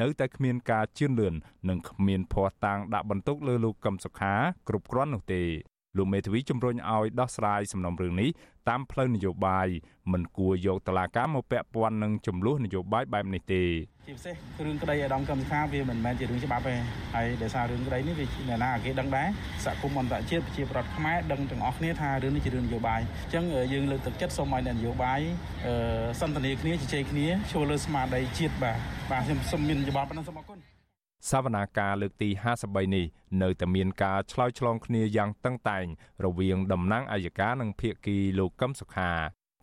[0.00, 1.34] នៅតែគ្មានការជឿនលឿន
[1.68, 4.34] និងគ្មានភ័ស្តុតាងដាក់បន្ទុកលើលោកកឹមសុខា
[4.68, 5.42] គ្រប់គ្រាន់នោះទេ
[5.98, 8.30] លោកមេធាវីជំរុញឲ្យដោះស្រាយសំណុំរឿងនេះ
[8.68, 9.68] តាមផ្លូវនយោបាយ
[10.12, 13.62] មិនគួរយកតឡាការមកពាក់ព័ន្ធនឹងចំនួននយោបាយបែបនេះទេ
[14.06, 14.34] ជាពិសេស
[14.66, 16.74] រឿងក្តីអាដាមកម្មខាវាមិនមែនជារឿងច្បាប់ទេ
[17.14, 19.28] ហើយដោយសាររឿងក្តីនេះវាអ្នកណាគេដឹងដែរ
[19.64, 25.20] សហគមន៍អន្តរជាតិប្រជាប្រដ្ឋខ្មែរដឹងទាំងអស់គ្នាថារឿងនេះជារឿងនយោបាយអញ្ចឹងយើងលើកទឹកចិត្តសូមឲ្យអ្នកនយោបាយ
[26.20, 28.78] សន្ទនាគ្នាជជែកគ្នាចូលលើស្មារតីជាតិបាទ
[29.10, 30.77] បាទខ្ញុំសូមមានយោបល់ប៉ុណ្ណឹងសូមអរគុណ
[31.30, 32.28] សវនាការលើកទី
[32.62, 33.06] 53នេះ
[33.42, 35.86] នៅតែមានការឆ្លើយឆ្លងគ្នាយ៉ាងតឹងតែង
[36.24, 39.10] រវាងតំណាងអัยការនិងភៀកគីលោកកឹមសុខា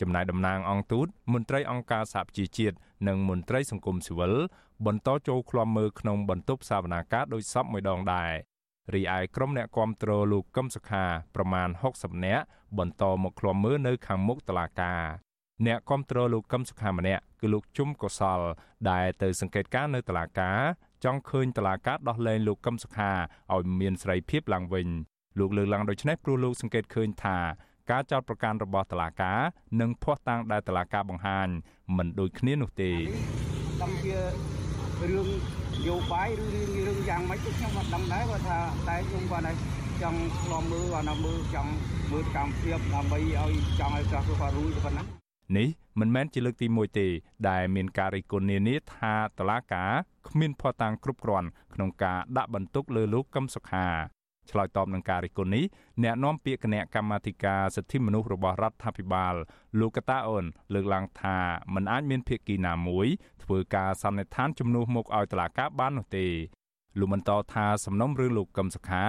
[0.01, 2.75] ចំណែកតំណាងអង្គទូតមន្ត្រីអង្គការសហប្រជាជាតិ
[3.07, 4.33] និងមន្ត្រីសង្គមស៊ីវិល
[4.85, 8.31] បន្តចូលឃ្លាំមើលក្នុងបន្ទប់សវនាការដោយសពមួយដងដែរ
[8.93, 11.03] រីឯក្រុមអ្នកគាំទ្រលោកកឹមសុខា
[11.35, 12.45] ប្រមាណ60នាក់
[12.77, 15.03] បន្តមកឃ្លាំមើលនៅខាងមុខតុលាការ
[15.65, 18.39] អ្នកគាំទ្រលោកកឹមសុខាម្នាក់គឺលោកជុំកុសល
[18.89, 20.59] ដែលទៅសង្កេតការនៅតុលាការ
[21.03, 23.11] ចង់ឃើញតឡាការដោះលែងលោកកឹមសុខា
[23.53, 24.87] ឲ្យមានសេរីភាពឡើងវិញ
[25.39, 27.37] លោកលើកឡើងដូចនេះព្រោះលោកសង្កេតឃើញថា
[27.91, 29.39] ការចោទប្រកាន់របស់តឡាការ
[29.81, 31.47] និងភ័ស្តុតាងដែលតឡាការបង្ហាញ
[31.97, 32.91] មិនដូចគ្នានោះទេ
[33.81, 35.29] ដឹងជារឿង
[35.87, 39.57] យោបាយឬរឿងរឿងយ៉ាងម៉េចខ្ញុំមិនដឹងដែរគាត់ថាតែខ្ញុំគាត់
[40.01, 41.71] ចង់ឆ្លំមើលគាត់មើលចង់
[42.11, 45.03] មើលកម្មភាពដើម្បីឲ្យចង់ឲ្យចាស់គាត់រួចប៉ុណ្ណា
[45.57, 47.07] នេះ មិនមែនជាលើកទី1ទេ
[47.49, 49.85] ដែលមានការរិះគន់នានាថាតឡាកា
[50.27, 53.87] គ្មានភ័ស្តុតាងគ្រប់គ្រាន់ក្នុងការដាក់បន្ទុកលើលោកកឹមសុខា
[54.49, 55.65] ឆ្លើយតបនឹងការរិះគន់នេះ
[56.03, 59.35] អ្នកនាំពាក្យគណៈកម្មាធិការសិទ្ធិមនុស្សរបស់រដ្ឋាភិបាល
[59.79, 61.37] លោកកតាអូនលើកឡើងថា
[61.73, 63.07] มันអាចមានភាគីណាមួយ
[63.43, 66.27] ធ្វើការសន្និដ្ឋានជំនួសមុខឲ្យតឡាកាបាននោះទេ
[66.99, 69.03] លោកបន្តថាសំណុំរឿងលោកកឹមសុខា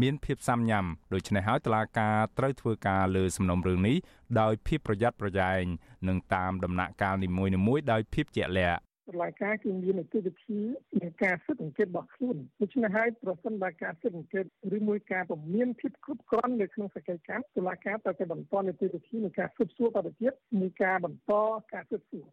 [0.00, 3.96] មានភាពសាមញ៉ាំដូច្នេះហើយតុលាការត្រូវធ្វើការលើសំណុំរឿងនេះ
[4.40, 5.62] ដោយភាពប្រយ័ត្នប្រយែង
[6.08, 10.60] និងតាមដំណាក់កាលនីមួយៗដោយភាពជាក់លាក់តុលាការគឺមាននីតិវិធី
[11.02, 14.44] នៃការស៊ើបអង្កេតរបស់ខ្លួនដូច្នេះហើយប្រសិនបើការស៊ើបអង្កេត
[14.76, 21.32] ឬមួយការពមៀនភាពគ្រប់គ្រាន់នៅក្នុងសកម្មកម្មតុលាការត្រូវតែបន្តនីតិវិធីនៃការស៊ើបសួរបន្តទៀតនៃការបន្ត
[21.72, 22.26] ការស៊ើបសួរ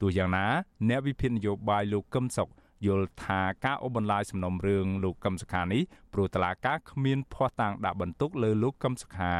[0.00, 0.46] ទោះយ៉ាងណា
[0.88, 2.48] អ្នកវិភាគនយោបាយលោកកឹមសុខ
[2.86, 9.34] យល់ថាការអូសបន្លាយសំណុំរឿងលោកកឹមសុខានេះព្រោះតឡាការគ្មានភ័ស្តុតាងដាក់បន្ទុកលើលោកកឹមសុខា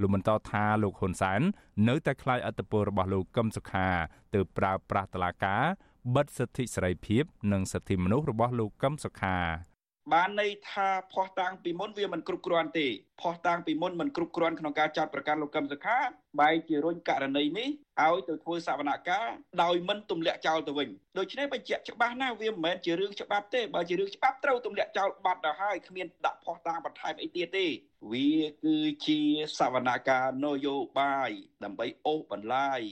[0.00, 1.40] លោកបន្តថាលោកហ៊ុនសែន
[1.88, 3.88] នៅតែខ្លាចអត្តពលរបស់លោកកឹមសុខា
[4.34, 5.64] ទើបប្រើប្រាស់តឡាការ
[6.14, 9.36] បិទសិទ្ធិសេរីភាព និងសិទ្ធិមនុស្សរបស់លោកកឹមសុខា
[10.12, 12.86] បានន័យថាភ័ស្តុតាងពីមុនវាមិនគ្រប់គ្រាន់ទេ
[13.20, 15.98] ភ័ស្តុតាងពីមុនមិនគ្រប់គ្រាន់ក្នុងការចាត់ប្រកាន់លោកកឹមសុខា
[16.40, 17.68] បែរជារុញករណីនេះ
[18.04, 19.32] ឲ្យទៅធ្វើសវនកម្ម
[19.62, 27.66] ដោយមិនទម្លាក់ចោលទៅវិញដូច្នេះបញ្ជាក់ច្បាស់ណាស់វាមិនមែនជារឿងច្បាប់ទេបើជារឿងច្បាប់ត្រូវទម្លាក់ចោលបាត់ទៅហើយគ្មានដាក់ភ័ស្តុតាងបន្ថែមអីទៀតទេ
[28.12, 28.32] វា
[28.64, 29.18] គឺជា
[29.58, 31.30] សវនកម្មនយោបាយ
[31.64, 32.82] ដើម្បីអូសបន្លាយ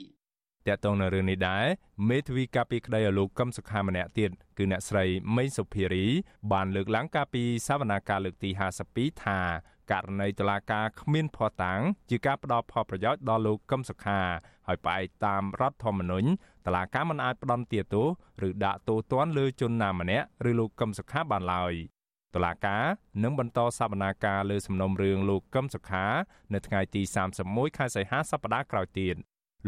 [0.75, 1.67] តកតងនៅរឿងនេះដែរ
[2.09, 5.05] មេធាវីកាពីក្តីឲ្យលោកកឹមសុខាម្នាក់ទៀតគឺអ្នកស្រី
[5.37, 6.07] មេងសុភារី
[6.53, 8.51] បានលើកឡើងកាពីសវនាការលើកទី
[8.87, 9.41] 52ថា
[9.93, 14.21] ករណីតឡាការគ្មានភ័ស្តុតាង ជាការផ្ដល់ផលប្រយោជន៍ដល់លោកកឹមសុខា
[14.67, 16.29] ហើយផ្អែកតាមរដ្ឋធម្មនុញ្ញ
[16.67, 18.07] តឡាការមិនអាចផ្ដន់ទាទោស
[18.49, 21.75] ឬដាក់ទោសទណ្ឌលើជនណាម្នាក់ឬលោកកឹមសុខាបានឡើយ
[22.35, 22.85] តឡាការ
[23.23, 26.07] នឹងបន្តសវនាការលើសំណុំរឿងលោកកឹមសុខា
[26.55, 27.03] នៅថ្ងៃទី
[27.41, 29.17] 31ខែសីហាសប្តាហ៍ក្រោយទៀត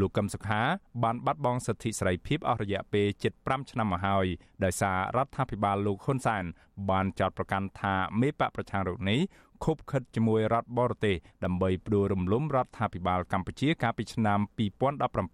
[0.00, 0.60] លោកកឹមសុខា
[1.02, 3.06] បានបាត់បង់សិទ្ធិសេរីភាពអស់រយៈពេល
[3.38, 4.26] 75ឆ្នាំមកហើយ
[4.64, 6.44] ដោយសាររដ្ឋាភិបាលលោកហ៊ុនសែន
[6.90, 9.20] បានចោទប្រកាន់ថាមេបកប្រឆាំងរូបនេះ
[9.64, 14.38] ខុបខិតជាមួយរដ្ឋបរទេសដើម្បីផ្ដួលរំលំរដ្ឋាភិបាលកម្ពុជាកាលពីឆ្នាំ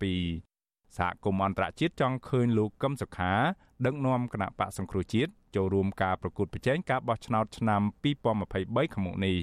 [0.01, 3.33] 2017សហគមន៍អន្តរជាតិចង់ឃើញលោកកឹមសុខា
[3.87, 7.83] ដឹកនាំគណៈបកសង្គ្រោះជាតិចូលរួមការប្រកួតប្រជែងការបោះឆ្នោតឆ្នាំ
[8.43, 9.37] 2023ខាងមុខនេះ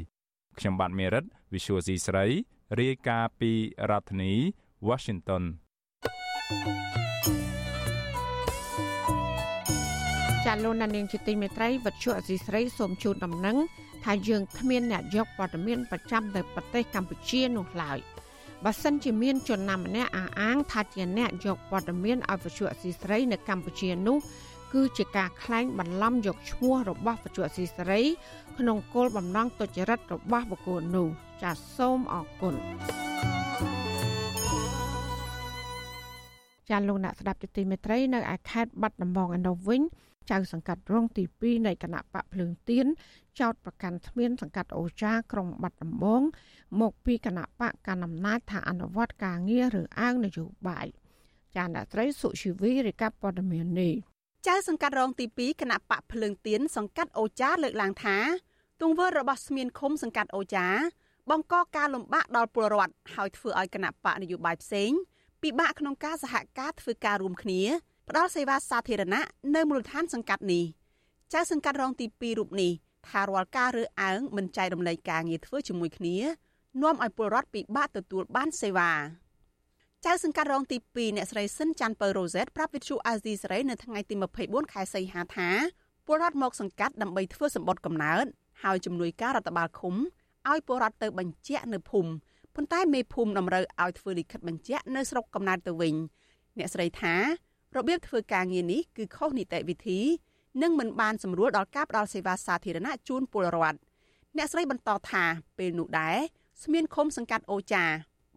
[0.59, 2.25] ខ្ញុំបាទមេរិត Visual C ស្រី
[2.79, 3.51] រាយការណ៍ពី
[3.89, 4.33] រដ្ឋធានី
[4.89, 5.43] Washington
[10.45, 13.57] ចាលោកនាងជាទីមេត្រីវັດជុអសីស្រីសូមជូនដំណឹង
[14.05, 17.99] ថាយើងគ្មានអ្នកយកព័ត៌មានប្រចាំទៅប្រទេសកម្ពុជានោះឡើយ
[18.63, 24.17] បើសិនជាមានជនណាម្នាក់អះអាងថាជាអ្នកយកព័ត៌មានឲ្យវិទ្យុអសីស្រីនៅកម្ពុជានោះ
[24.73, 28.01] គឺជាការក្លែងបន្លំយកឈ្មោះរបស់វិទ្យុអសីស្រី
[28.57, 31.07] ក្នុងគោលបំណងទុច្ចរិតរបស់បុគ្គលនោះ
[31.41, 32.55] ចាសសូមអរគុណ
[36.69, 39.81] ចាលោកអ្នកស្ដាប់ទីមេត្រីនៅឯខេត្តបាត់ដំបងឯនោះវិញ
[40.31, 42.85] ចៅសង្កាត់រងទី2នៃគណៈបកភ្លើងទៀន
[43.39, 46.21] ចោតប្រកាន់គ្មានសង្កាត់អូចាក្រុងបាត់ដំបង
[46.81, 50.87] មកពីគណៈបកកណ្ដាលអំណាចថាអនុវត្តការងារឬអាងនយោបាយ
[51.55, 53.93] ចាអ្នកត្រីសុជីវីរាយការណ៍ព័ត៌មាននេះ
[54.47, 58.17] ចៅសង្កាត់រងទី2គណៈបកភ្លើងទៀនសង្កាត់អូចាលើកឡើងថា
[58.81, 60.67] ទង្វើរបស់ស្មានឃុំសង្កាត់អូចា
[61.31, 64.91] បង្កការលំបាកដល់ពលរដ្ឋហើយធ្វើឲ្យគណៈបកនយោបាយផ្សេង
[65.43, 67.61] ពិបាកក្នុងការសហការធ្វើការរួមគ្នា
[68.09, 69.23] ផ្ដល់សេវាសាធារណៈ
[69.55, 70.65] នៅមូលដ្ឋានសង្កាត់នេះ
[71.33, 72.71] ចៅសង្កាត់រងទី2រូបនេះ
[73.07, 76.17] ថារាល់ការរើសអើងមិនចែករំលែកការងារធ្វើជាមួយគ្នា
[76.81, 78.91] នាំឲ្យពលរដ្ឋពិបាកទទួលបានសេវា
[80.05, 85.49] ចៅសង្កាត់រងទី2អ្នកស្រីស៊ិនច័ន្ទពៅរ៉ូសែតប្រាប់វិទ្យុអាស៊ីសេរីនៅថ្ងៃទី24ខែសីហាថា
[86.05, 88.25] ពលរដ្ឋមកសង្កាត់ដើម្បីធ្វើសម្បត្តិកំណើត
[88.63, 89.95] ហើយជំនួយការរដ្ឋបាលឃុំ
[90.49, 92.11] ឲ្យពលរដ្ឋទៅបញ្ជាក់នៅភូមិ
[92.55, 95.95] ប៉ុន្តែមេភូមិតម្រូវឲ្យធ្វើលិខិតបញ្ជាក់នៅស្រុកកំណើតទៅវិញ
[96.57, 97.15] អ្នកស្រីថា
[97.75, 99.99] របៀបធ្វើការងារនេះគឺខុសនីតិវិធី
[100.61, 103.79] និងមិនបានសម្រួលដល់ការផ្ដល់សេវាសាធារណៈជូនពលរដ្ឋ
[104.37, 105.23] អ្នកស្រីបន្តថា
[105.57, 106.17] ពេលនោះដែរ
[106.63, 107.83] ស្មានឃុំសង្កាត់អូចា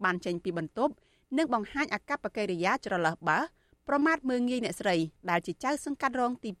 [0.03, 0.93] បានចេញពីបន្ទប់
[1.37, 3.43] និងបង្ហាញអកប្បកិរិយាច្រឡះបាស
[3.87, 4.95] ប្រមាថមើងងាយអ្នកស្រី
[5.29, 6.51] ដែលជាចៅសង្កាត់រងទី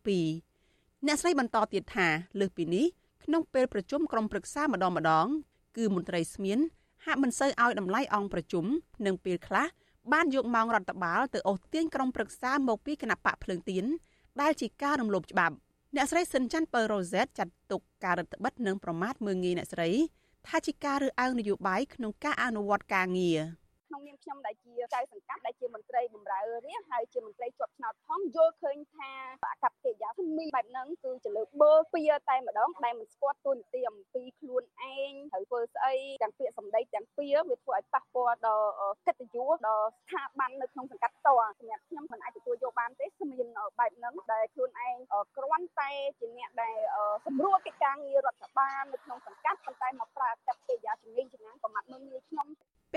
[0.49, 2.07] 2អ្នកស្រីបន្តទៀតថា
[2.39, 2.85] លើសពីនេះ
[3.23, 5.27] ក្នុងពេលប្រជុំក្រុមប្រឹក្សាម្ដងម្ដង
[5.77, 6.59] គឺមន្ត្រីស្មាន
[7.07, 8.65] ហាក់មិនសូវឲ្យតម្លៃអង្គប្រជុំ
[9.05, 9.67] និងពេលខ្លះ
[10.13, 13.85] បានយកម៉ោងរដ្ឋបាលទៅអូសទាញក្រុមប្រឹក្សាមកពីគណៈបកភ្លើងទៀន
[14.41, 15.55] ដែលជាការរំលោភច្បាប់
[15.95, 19.89] អ្នកស្រីសិនច័ន្ទពៅរ៉ូសែតចាត់ទុកការរដ្ឋបិទនិងប្រមាថមើងងាយអ្នកស្រី
[20.47, 23.39] ថាជាការរើសអើងនយោបាយក្នុងការអនុវត្តការងារ
[23.87, 29.11] ក្នុងនាមខ្ញុំដែលជាចៅសង្កាត់ដែលជាមន្ត្រីបម្រើរាជហើយជាមន្ត្រីជាប់ឆ្នោតផងយល់ឃើញថា
[29.51, 38.69] អកប្បកិរិយាភូមិបែបហ្នឹងគឺជាលើកបឺពៀតែម្ដងដែលមិនស្គាល់ទូនីតិអំពីខ្លួនឯងត្រូវធ្វើស្អីទាំងពាក្យសម្ដីទាំងពៀវាធ្វើឲ្យប៉ះពាល់ដល់
[39.07, 43.47] កិត្តិយសដល់ស្ថាប័ននៅក្នុងសង្កាត់តសម្រាប់ខ្ញុំមិនអាចទទួលយកបានទេគ្មាន
[43.79, 44.95] បែបហ្នឹងដែលខ្លួនឯង
[45.35, 46.77] គ្រាន់តែជាអ្នកដែល
[47.25, 48.97] សម្រួលកិច្ចការងាររដ្ឋបាលនៅ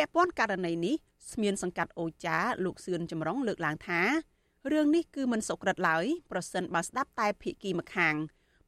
[0.00, 0.94] ពាក់ព័ន្ធករណីនេះ
[1.32, 4.00] ស្មានសង្កាត់អូចាលោកសឿនចម្រុងលើកឡើងថា
[4.72, 8.14] រឿងនេះគឺមិនសុក្រិតឡើយប្រសិនបើស្ដាប់តែភាគីម្ខាង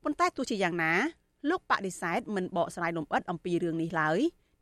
[0.03, 0.93] ប៉ុន្តែទោះជាយ៉ាងណា
[1.51, 4.19] លោកបដិសេធមិនបកស្រាយលម្អិតអំពីរឿងនេះឡើយ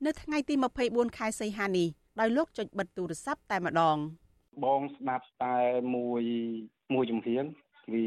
[0.06, 0.54] នៅថ្ងៃទី
[0.86, 1.88] 24ខែសីហានេះ
[2.20, 3.96] ដោយលោកចុចបិទទូរស័ព្ទតែម្ដង
[4.64, 5.56] បងស្ដាប់តែ
[5.94, 6.22] មួយ
[6.94, 7.44] មួយជំហាន
[7.92, 8.06] វា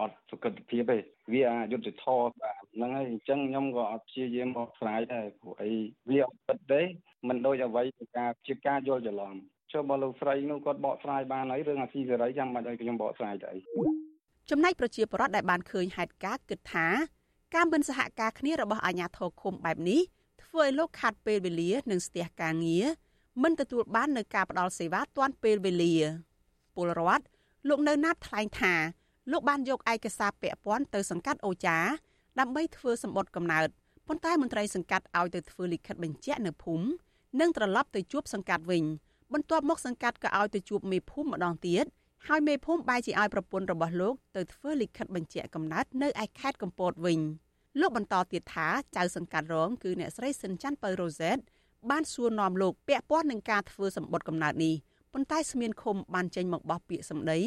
[0.00, 0.98] អត់សុខភាពទេ
[1.32, 5.72] វាអយុត្តិធម៌បាទហ្នឹងហើយអញ្ចឹងខ្ញុំក៏អត់ព្យាយាមបកស្រាយដែរព្រោះអី
[6.10, 6.82] វាអត់ពិតទេ
[7.28, 9.34] មិនដូចអ្វីជាការជាការយល់ច្រឡំ
[9.72, 13.58] ចុះបើលោកស្រីនោះគាត់បកស្រាយបានហើយរឿងអាស៊ីសេរីចាំបាច់ឲ្យខ្ញុំបកស្រាយទៅអី
[14.50, 16.86] ចំណែកប្រជាពលរដ្ឋដែលបានឃើញហេតុការណ៍គិតថា
[17.54, 20.00] ការមិនសហការគ្នារបស់អាជ្ញាធរឃុំបែបនេះ
[20.42, 22.86] ធ្វើឲ្យលោកខាត់ពេលវេលានិងស្ទះការងារ
[23.42, 25.94] មិនទទួលបាននៅការផ្ដល់សេវាទាន់ពេលវេលា
[26.76, 27.24] ពលរដ្ឋ
[27.68, 28.74] លោកនៅណាត់ថ្លែងថា
[29.32, 31.78] លោកបានយកឯកសារពាក់ព័ន្ធទៅសង្កាត់អូចា
[32.40, 33.68] ដើម្បីធ្វើសម្បត្តិកំណើត
[34.08, 36.86] ប៉ុន្តែមន្ត្រីសង្កាត់ឲ្យទៅធ្វើលិខិតបញ្ជាក់នៅភូមិ
[37.40, 38.84] និងត្រឡប់ទៅជួបសង្កាត់វិញ
[39.32, 41.84] បន្ទាប់មកសង្កាត់ក៏ឲ្យទៅជួបមេភូមិម្ដងទៀត
[42.26, 47.20] ហើយមេភូមិបែរជាឲ្យប្រពន្ធរបស់លោកទៅធ្វើលិខិតបញ្ជាក់កំណើតនៅឯខេត្តកំពតវិញ
[47.80, 51.38] លោកបន្តទៀតថាចៅសង្កាត់រងគឺអ្នកស្រីសិនច័ន្ទពៅរ៉ូសែត
[51.90, 54.74] បានសួរនាំលោកពាក់ព័ន្ធនឹងការធ្វើសម្បត្តិកំណើតនេះ
[55.12, 57.40] ប៉ុន្តែស្មានឃុំបានចេញមកបោះពាក្យសម្ដី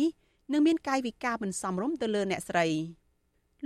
[0.51, 2.67] និងមានកាយវិការមិនសមរម្យទៅលើអ្នកស្រី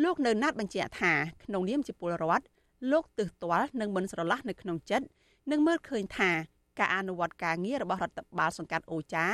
[0.04, 2.46] លោកនៅណាត់បញ្ជាក់ថាក្នុងនាមជាពលរដ្ឋ
[2.92, 5.06] លោកទើសទាល់និងមិនស្រឡះនៅក្នុងចិត្ត
[5.50, 6.32] និងមើលឃើញថា
[6.80, 9.26] ការអនុវត្តការងាររបស់រដ្ឋបាលសង្កាត់អូចា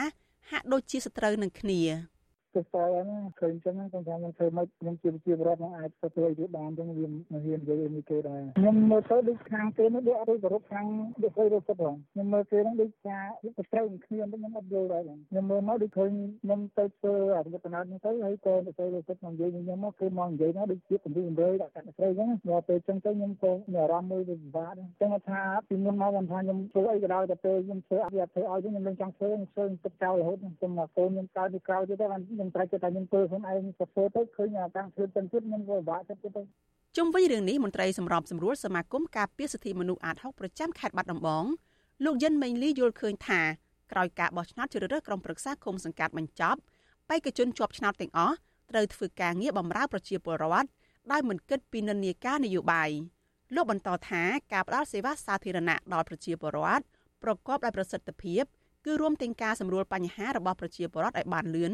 [0.50, 1.82] ហាក់ដូចជាសត្រូវនឹងគ្នា
[2.58, 10.86] គទៅសល់ហ្នឹងឃើញអញ្ចឹងខ្ញុំថាខ្ញុំធ្វើមកខ្ញុំជាជារដ្ឋនឹងអាចទៅធ្វើឲ្យវាបានអញ្ចឹងវាមិនហ៊ាននិយាយឲ្យគេដែរខ្ញុំមើលទៅដូចខាងគេនោះដូចអត់ទៅរកខាង
[11.24, 16.10] ដូចទៅរកចិត្តផងខ្ញុំមើលគេហ្នឹងដូចថាទៅត្រូវនឹងគ្នាខ្ញុំអត់យល់ដែរខ្ញុំមើលមកដូចឃើញ
[16.44, 36.42] ខ្ញុំទៅធ្វើអរិយបណហ្នឹងទៅហើយក៏ទៅរកចិត្តមកនិយាយខ្ញុំមកគេមកនិយាយមកដូចជាកំពុងរំរើដាក់កាត់ស្រីអញ្ចឹងមកពេលអញ្ចឹងទៅខ្ញុំក៏មានអារម្មណ៍មួយវាពិបាកអញ្ចឹងថាពីមុនមកខ្ញុំថាខ្ញុំធ្វើអីក៏ដោយតែពេលខ្ញុំធ្វើអត់វាធ្វើឲ្យខ្ញុំមិនចង់ធ្វើខ្ញុំធ្វើទឹកចោលរហូតខ្ញុំមកកូនខ្ញុំកើតពីក្រោយទៀតតែខ្ញុំត្រូវចិត្តថាខ្ញុំធ្វើខ្លួនឯងទៅធ្វើទៅឃើញអាការធ្វើទាំងទៀតខ្ញុំក៏ពិបាកចិត្តទៅ
[36.98, 41.46] ជុំវិញរឿងនេះមន្ត្រីសម្របសម្រួលសមាគមការពារសិទ្ធិមនុស្សអាត6ប្រចាំខេត្តបាត់ដំបង
[42.06, 43.42] លោកយិនមេងលីយល់ឃើញថា
[43.92, 46.60] ក្រោយការបោះឆ្នោតជ្រើសរើសក្រុមប្រឹក្សាគុំសង្កាត់បញ្ចប់
[47.10, 48.36] បេក្ខជនជាប់ឆ្នោតទាំងអស់
[48.72, 50.70] ត្រូវធ្វើការងារបម្រើប្រជាពលរដ្ឋ
[51.12, 52.90] ដោយមិនគិតពីនិន្នាការនយោបាយ
[53.56, 56.84] លោកបន្តថាការផ្តល់សេវាសាធារណៈដល់ប្រជាពលរដ្ឋ
[57.24, 58.44] ប្រកបដោយប្រសិទ្ធភាព
[58.86, 61.74] គឺរួមទាំងការសម្រួលបញ្ហារបស់ប្រជាពលរដ្ឋឲ្យបានលឿន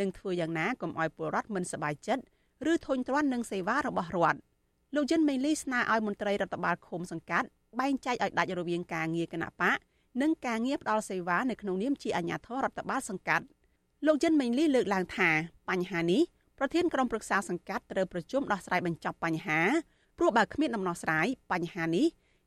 [0.00, 2.22] និងធ្វើយ៉ាងណាកុំឲ្យពលរដ្ឋមិនសប្បាយចិត្ត
[2.72, 4.40] ឬធុញទ្រាន់នឹងសេវារបស់រដ្ឋ
[4.94, 7.46] លោកយិនមេលីស្នើឲ្យមន្ត្រីរដ្ឋបាលឃុំសង្កាត់
[7.80, 9.78] បែងចែកឲ្យដាច់រវាងការងារគណៈបក
[10.22, 13.44] និងការងារផ្ដល់សេវានៅក្នុងនាមជាអាជ្ញាធររដ្ឋបាលសង្កាត់
[14.06, 15.30] លោកយិនមេងលីលើកឡើងថា
[15.70, 16.22] បញ្ហានេះ
[16.58, 19.60] ប្រធានក្រុមប្រឹក្សាសង្កាត់ត្រូវប្រជុំដោះស្រាយបញ្ចប់បញ្ហា
[20.18, 22.06] ព្រោះបើគ្មានដំណោះស្រាយបញ្ហានេះ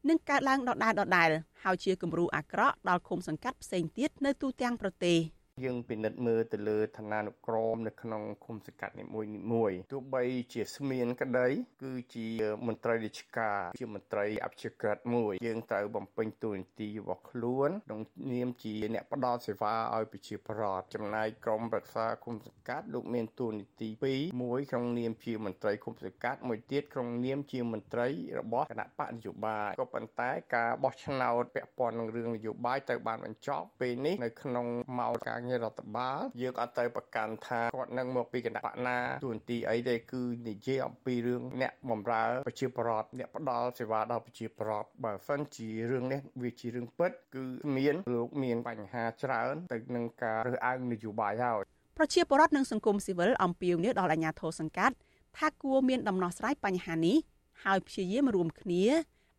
[0.10, 1.29] នឹងកើតឡើងដដែលដដែល
[1.63, 5.17] ហើយជាគំរូអាក្រក់ដល់ឃុំសង្កាត់ផ្សេងទៀតនៅទូទាំងប្រទេស។
[5.63, 11.48] យើងពិនិត្យមើលទៅលើឋានានុក្រមនៅក្នុងឃុំសង្កាត់នីមួយមួយទោះបីជាស្មានក្តី
[11.84, 12.28] គឺជា
[12.68, 28.08] មន្ត្រីរាជការជាមន្ត្រីអភិជាក្រិតមួយ យើងត្រូវបំពេញតួនាទីរបស់ខ្លួនក្នុងនាមជាអ្នកផ្ដល់សេវាឲ្យប្រជាពលរដ្ឋចំណែកក្រមរក្សាឃុំសង្កាត់លោកមានតួនាទី2មួយក្នុងនាមជាមន្ត្រីឃុំសង្កាត់មួយទៀតក្នុងនាមជាមន្ត្រី
[28.39, 34.65] របស់គណៈបកនយោបាយក៏ប៉ុន្តែការបោះឆ្នោតពាក់ព័ន្ធនឹងរឿងនយោបាយត្រូវបានបញ្ចប់ពេលនេះនៅក្នុង
[35.00, 47.45] ម៉ោងការងាររដ្ឋបាលយើងអត់ទៅប្រកាន់ថាគាត់នឹងមកពីគណៈបកណាទូនទីអីទេគឺនិយាយអំពីរឿងអ្នកបម្រើប្រជាពលរដ្ឋអ្នកផ្ដល់សេវាដល់ប្រជាពលរដ្ឋបើសិនជារឿងនេះវាជារឿងពិត គឺ
[47.77, 51.63] មានលោកមានបញ្ហាច្រើន ទៅនឹងការរើសអើងនយោបាយហើយ
[51.97, 54.95] ប្រជាពលរដ្ឋនិងសង្គមស៊ីវិលអំពាវនាវដល់អាជ្ញាធរសង្កាត់
[55.38, 57.17] ថាគួរមានដំណោះស្រាយបញ្ហានេះ
[57.63, 58.84] ហើយព្យាយាមរួមគ្នា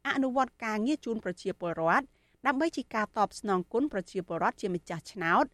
[0.09, 2.07] អនុវត្តការងារជូនប្រជាពលរដ្ឋ
[2.47, 5.45] ដើម្បីជាការតបស្នងគុណប្រជាពលរដ្ឋជាម្ចាស់ឆ្នោត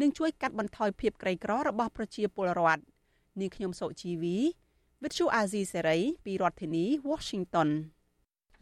[0.00, 2.82] និងជួយកាត់បន្ថយភាពក្រីក្ររបស់ប្រជាពលរដ្ឋ
[3.40, 4.36] នាងខ្ញុំសុជីវី
[5.02, 7.68] វិទ្យុអាស៊ីសេរីពីរដ្ឋធានី Washington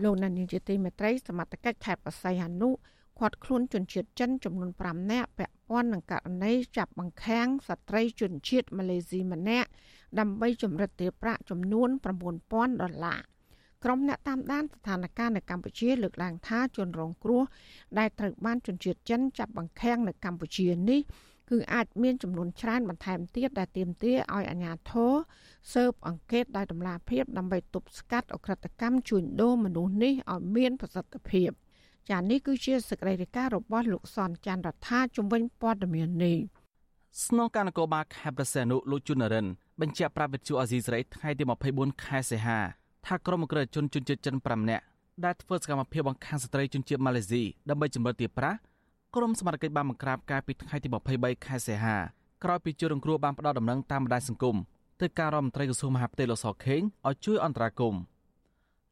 [0.02, 2.70] លោកណានីជាទីមេត្រីសមត្ថកិច្ចខេត្តបរសៃអនុ
[3.18, 9.68] គាត់ខ្លួនជនជាតិចិនចំនួន5នាក់ពាក់ព័ន្ធនឹងករណីចាប់បង្ខាំងស្ត្រីជនជាតិម៉ាឡេស៊ីម្នាក់
[10.18, 11.88] ដើម្បីចម្រិតទារប្រាក់ចំនួន
[12.34, 13.20] 9000ដុល្លារ
[13.84, 17.42] ក្រុមអ្នកតាមដានស្ថានភាពនៅកម្ពុជាលើកឡើងថាជនរងគ្រោះ
[17.98, 21.00] ដែលត្រូវបានជនជាតិចិនចាប់បង្ខាំងនៅកម្ពុជានេះ
[21.50, 25.12] គឺអាចមានចំនួនច្រើនបន្ថែមទៀតដែលទាមទារឲ្យអាជ្ញាធរ
[25.72, 31.50] ស៊ើបអង្កេតដោយតម្លាភាពដើម្បីទប់ស្កាត់អក្រិតកម្មជួញដូរមនុស្សនេះឲ្យមានប្រសិទ្ធភាព
[32.08, 36.38] ចា៎នេះគឺជាសេចក្តីរាយការណ៍របស់លោកសនច័ន្ទរដ្ឋាជំវិញព័ត៌មាននេះ
[37.26, 39.46] ស្នងការនគរបាលខេត្តប្រសេនុលោកជុនរិន
[39.80, 42.60] បញ្ជាក់ប្រាប់វិទ្យុអាស៊ីសេរីថ្ងៃទី24ខែសីហា
[43.06, 44.84] ថាក្រុមអក្រិតជនជនជាតិចិន5នាក់
[45.24, 48.58] ដែលធ្វើសកម្មភាពបង្ខាំងស្ត្រីជនជាតិម៉ាឡេស៊ីដើម្បីចម្រិតទារប្រាក់
[49.14, 51.96] ក្រុមសមត្ថកិច្ចបានបង្ក្រាបកាលពីថ្ងៃទី23ខែសីហា
[52.44, 54.56] ក្រោយពីជនរងគ្រោះបានផ្ដោតដំណឹងតាមបណ្ដាញសង្គម
[55.00, 58.00] ទៅការរដ្ឋមន្ត្រីក្រសួងមហាផ្ទៃលោកសខេងឲ្យជួយអន្តរាគមន៍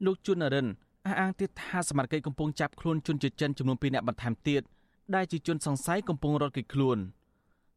[0.04, 0.66] លោកជួននរិន
[1.06, 4.62] អះអាងទៀតថាសមត្ថកិច្ចកំពុងចាប់ខ្លួនជនជាតិចិនចំនួន2នាក់បន្ថែមទៀត
[5.14, 6.98] ដែលជាជនសង្ស័យកំពុងរត់គេចខ្លួន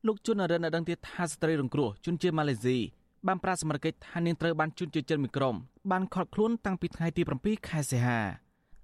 [0.08, 2.78] លោកជួននរិនបានដឹងទៀតថាស្ត្រីរងគ្រោះជនជាតិម៉ាឡេស៊ី
[3.28, 5.56] បានប្រាសមត្ថកិច្ចថានាងត្រូវបានជន់ជាចិនមួយក្រុម
[5.92, 8.20] បានខត់ខ្លួនតាំងពីថ្ងៃទី7ខែសីហា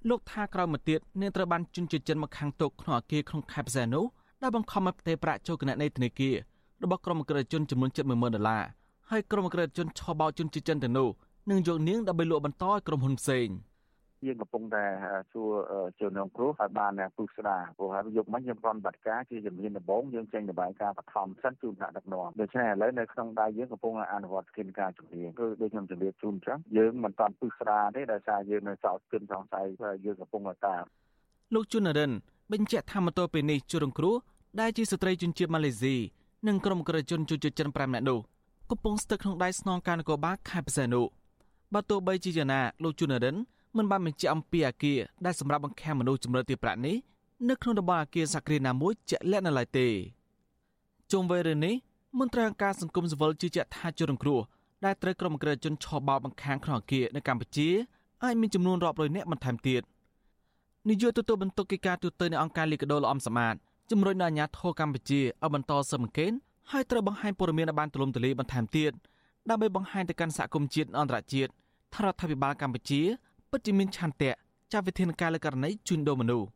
[0.10, 4.06] លោកថាក្រោយមកទៀតនាងត្រូវបានជន់ជាចិនមកខាងទុកក្នុងអគារក្នុងខេត្តផ្សេងនោះ
[4.42, 6.36] ដែលបង្ខំឲ្យផ្ទេរប្រាក់ចូលគណនីធនាគារ
[6.84, 8.64] របស់ក្រុមអក្រិតជនចំនួន70000ដុល្លារ
[9.10, 11.10] ហើយក្រុមអក្រិតជនឆោបោកជន់ជាចិនទៅនោះ
[11.50, 13.48] នឹងយកនាងដើម្បីលក់បន្តឲ្យក្រុមហ៊ុនផ្សេង។
[14.26, 14.84] យើងកំពុងតែ
[15.32, 15.50] សួរ
[16.00, 29.66] ជនរងគ្រោះឲ្យបានពុះស្ដារព្រោះហើយយកមកយើងប្រន់បាត់ការជាជំនាញដំបូងយើងចេញរបាយការណ៍បឋមសិនជូនថ្នាក់ដឹកនាំដូច្នេះឥឡូវនៅក្នុងដៃយើងកំពុងអនុវត្តកិច្ចការជំនាញគឺដូចខ្ញុំជម្រាបជូនអញ្ចឹងយើងមិនតាន់ពុះស្ដារទេដោយសារយើងនៅសោតគិនសង្ស័យ
[30.06, 30.84] យើងកំពុងតាម
[31.54, 32.12] លោកជុនរិន
[32.52, 34.16] បញ្ជាក់ថាម៉ូតូពេលនេះជនរងគ្រោះ
[34.60, 35.96] ដែលជាស្ត្រីជនជាតិម៉ាឡេស៊ី
[36.48, 38.20] និងក្រុមក្រជនជនជាតិចិន5នាក់នោះ
[38.72, 41.02] កំពុងស្ថិតក្នុងដៃស្នងការនគរបាលខេត្តបរសេនុ
[41.74, 43.36] បើទោះបីជាយ៉ាងណាលោកជុនរិន
[43.78, 46.96] មិនបានបញ្ជាក់អំពីអាគារដែលសម្រាប់បង្ខាំមនុស្សចម្រិតទីប្រាក់នេះ
[47.50, 49.88] នៅក្នុងតំបន់អាគារសក្តិណាមួយជាក់លាក់នៅឡើយទេ
[51.12, 51.76] ជុំវិញរឿងនេះ
[52.20, 54.40] មន្ត្រីអង្គការសង្គមស៊ីវិលជឿជាក់ថាជនរងគ្រោះ
[54.86, 57.70] ដែលត្រូវក្រុមក្រិតជនឆោបោកបង្ខាំងក្នុងអាគារនៅកម្ពុជា
[58.24, 59.82] អាចមានចំនួនរាប់រយនាក់បន្ថែមទៀត
[60.90, 63.56] នាយកទទួលបន្ទុកកិច្ចការទូតនៃអង្គការលីកាដូលអមសមាត
[63.92, 66.32] ជំរុញដល់អាជ្ញាធរកម្ពុជាឲ្យបន្តស៊ើបអង្កេត
[66.72, 68.92] ហើយត្រូវបង្ហាញព័ត៌មានឲ្យបានទូលំទូលាយបន្ថែមទៀត
[69.50, 71.52] ដើម្បីបង្ហាញទៅកាន់សហគមន៍ជាតិអន្តរជាតិ
[71.94, 73.02] ថារដ្ឋាភិបាលកម្ពុជា
[73.52, 74.32] ពិតជាមានឆន្ទៈ
[74.74, 76.48] ចាត់វិធានការលើករណីជួញដូរមនុស្ស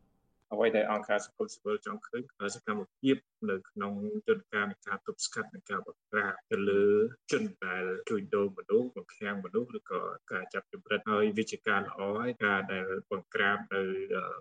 [0.52, 3.16] អ្វីដែលអង្គការសង្គមស៊ីវិលចង់ឃើញគឺសកម្មភាព
[3.50, 3.92] នៅក្នុង
[4.28, 6.86] យន្តការនៃការទប់ស្កាត់និងការបង្ក្រាបទៅលើ
[7.32, 13.82] ជនដែលជួញដូរមនុស្សបង្ខាំងមនុស្សឬក៏ការចាប់ចម្រិតហើយវិជាការល្អហើយការដែលបង្ក្រាបនៅ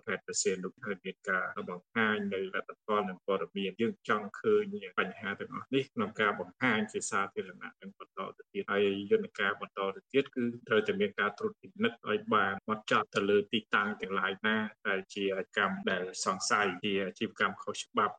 [0.08, 4.64] ខេត្តប្រសេនុហើយមានការបង្ហាញនៅលទ្ធផលនិងព័ត៌មានយើងចង់ឃើញ
[5.00, 15.26] បញ្ហាទាំងអស់នេះក្នុងការបង្ហាញជាសាធារណៈនិងបន្តទៅទៀតហើយយន្តការបន្តទៅទៀតគឺត្រូវតែមានការត្រួតពិនិត្យឲ្យបានហ្មត់ចត់ទៅលើទីតាំងទាំងឡាយណាដែលជា
[15.58, 18.16] កម្មដែលសង្ស័យជាអាជីវកម្មខុសច្បាប់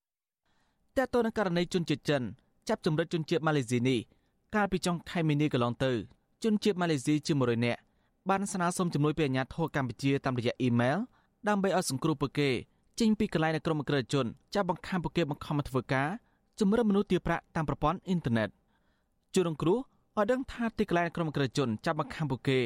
[0.99, 2.23] តើតើនឹងករណីជនជាតិចិន
[2.69, 3.99] ចាប់ចម្រិតជនជាតិម៉ាឡេស៊ីនេះ
[4.55, 5.93] កាលពីចុងខែមីនាកន្លងទៅ
[6.43, 7.81] ជនជាតិម៉ាឡេស៊ីជាង100នាក់
[8.31, 10.99] បានស្នើសុំជំនួយពីអាជ្ញាធរកម្ពុជាតាមរយៈអ៊ីមែល
[11.49, 12.51] ដើម្បីឲ្យសង្គ្រោះពួកគេ
[12.99, 16.09] ចេញពីកន្លែងនៃក្រុមអក្រិតជនចាប់បង្ខំពួកគេបង្ខំមកធ្វើការ
[16.61, 18.49] ជំរឿនមនុស្សទារប្រាក់តាមប្រព័ន្ធអ៊ីនធឺណិត
[19.35, 19.79] ជនរងគ្រោះ
[20.17, 22.59] ឲ្យដឹងថាទីកន្លែងក្រុមអក្រិតជនចាប់បង្ខំពួកគេ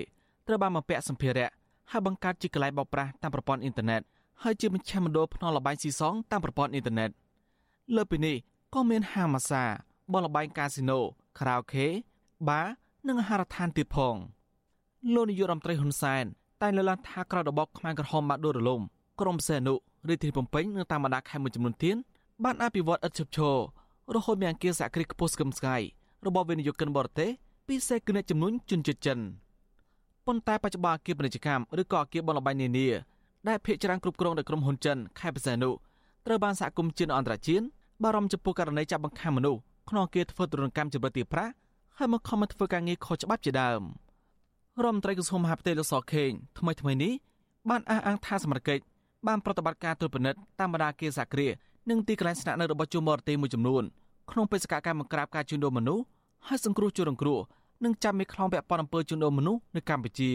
[0.47, 1.51] ត្រូវបានបំពាក់សម្ភារៈ
[1.91, 4.03] ហើយបង្កើតជាកន្លែងបោកប្រាស់តាមប្រព័ន្ធអ៊ីនធឺណិត
[4.43, 7.11] ហើយជាមជ្ឈមណ្ឌលភ្នាល់លបែងស៊ីសងតាមប្រព័ន្ធអ៊ីនធឺណិត
[7.95, 8.37] លើពីនេះ
[8.74, 9.64] ក៏មានហាងម៉ាសា
[10.12, 10.99] បនលបែងកាស៊ីណូ
[11.39, 11.87] ខារ៉ាអូខេ
[12.49, 12.66] បារ
[13.07, 14.16] និងអាហារដ្ឋានទៀតផង
[15.14, 16.24] លោកនាយករដ្ឋមន្ត្រីហ៊ុនសែន
[16.62, 18.80] តែងលើកឡើងថាក្រៅរបបខ្មែរក្រហមបានដួលរលំ
[19.20, 19.74] ក្រមសេនុ
[20.09, 21.97] រាជធានីភ្នំពេញនិងតាមបណ្ដាខេត្តមួយចំនួនទៀត
[22.45, 23.57] បានអភិវឌ្ឍឥតឈប់ឈរ
[24.14, 25.76] រហូតមានអង្គាសក្តិខ្ពស់ស្កឹមស្កៃ
[26.26, 27.30] របស់វិនិយោគិនបរទេស
[27.68, 29.18] ពិសេសគឺអ្នកចំនួនជនជាតិចិន
[30.26, 32.89] ប៉ុន្តែបច្ចុប្បន្នអគារពាណិជ្ជកម្មឬក៏អគារបនលបែងនានា
[33.49, 35.70] ដែលភាគច្រើនគ្រប់គ្រងដោយក្រុមហ៊ុនចិនខេត្តបរសេនុ
[36.26, 37.64] ត្រូវបានសហគមន៍ជាតិអន្តរជាតិ
[38.03, 41.53] បារម្ភចំពោះករណីចាប់បង្ខាំមនុស្សក្នុងអគារធ្វើទរណកម្មចម្រិតទីប្រាក់
[41.99, 43.80] ហើយមកខំមកធ្វើការងារខុសច្បាប់ជាដើម
[44.82, 47.12] រដ្ឋមន្ត្រីក្រសួងមហាផ្ទៃលោកសខេងថ្មីថ្មីនេះ
[47.70, 48.82] បានអះអាងថាសមត្ថកិច្ច
[49.26, 51.49] បានប្រតិបត្តិការត្រួតពិនិត្យតាមបណ្ដាគារសាគ្រា
[51.90, 53.82] និងទីកន្លែងស្នាក់នៅរបស់ជនបរទេសមួយចំនួន
[54.30, 56.05] ក្នុងបេសកកម្មបង្ក្រាបការជួញដូរមនុស្ស
[56.49, 57.38] ហើយសង្គ្រោះជនរងគ្រោះ
[57.84, 60.32] និងចាប់មេខ្លោងពាក់ព័ន្ធអំពើជួញដូរមនុស្សនៅកម្ពុជា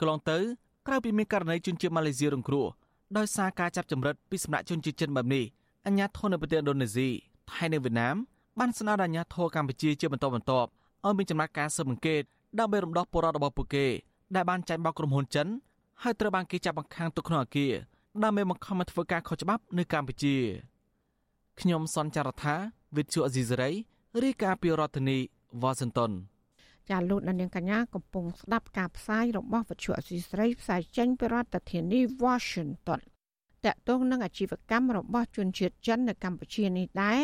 [0.00, 0.38] កន្លងទៅ
[0.86, 2.66] ក្រៅពីមានករណីជនជាតិម៉ាឡេស៊ីរងគ្រោះ
[3.16, 5.44] ដោយសារការចាប់ចម្រិតពីសំណាក់ជនជាតិចិនបែបនេះ
[5.86, 7.08] អាញាធននៅប្រទេសឥណ្ឌូនេស៊ី
[7.50, 8.16] ថៃនិងវៀតណាម
[8.58, 10.68] បានស្នើដល់អាញាធរកម្ពុជាជាបន្តបន្ទាប់
[11.04, 12.22] ឲ្យមានចំណាត់ការស៊ើបអង្កេត
[12.58, 13.86] ដើម្បីរំដោះពលរដ្ឋរបស់ពួកគេ
[14.34, 15.46] ដែលបានចាញ់បោកក្រុមហ៊ុនចិន
[16.02, 17.72] ហើយត្រូវបានគេចាប់បង្ខាំងទុកក្នុងអគារ
[18.22, 20.36] ដើម្បីបង្ខំឲ្យធ្វើការខុសច្បាប់នៅកម្ពុជា
[21.60, 22.54] ខ្ញុំសនចាររថា
[22.96, 23.70] វិទ្យុអេស៊ីសេរី
[24.22, 25.18] រាយការណ៍ពីរដ្ឋធានី
[25.62, 26.12] វ៉ាស៊ីនតោន
[26.90, 33.00] ចាលោកនាងកញ្ញាកំពុងស្ដាប់ការផ្សាយរបស់វិទ្យុអេស៊ីសេរីផ្សាយចេញពីរដ្ឋធានី Washington
[33.66, 37.20] តកតងនឹងអាជីវកម្មរបស់ជនជាតិចិននៅកម្ពុជានេះដែរ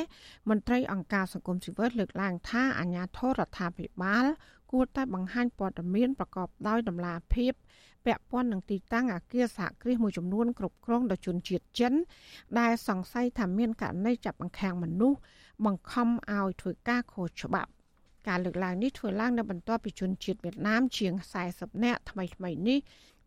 [0.48, 4.24] មន្ត្រីអង្គការសង្គមស៊ីវិលលើកឡើងថាអាញាធរដ្ឋាភិបាល
[4.72, 7.52] គួរតែបង្ហាញព័ត៌មានប្រកបដោយតម្លាភាព
[8.06, 11.92] ពាក់ព័ន្ធនឹងទីតាំងអគារសហគ្រាសមួយចំនួនគ្រប់គ្រងដោយជនជាតិចិន
[12.58, 15.18] ដែលសង្ស័យថាមានករណីចាប់បង្ខាំងមនុស្ស
[15.64, 17.70] បង្ខំឲ្យធ្វើការខុសច្បាប់
[18.28, 21.12] ការលើកឡើងនេះធ្វើឡើងនៅបន្ទាប់ពីជនជាតិវៀតណាមជាង
[21.48, 22.78] 40នាក់ថ្មីៗនេះ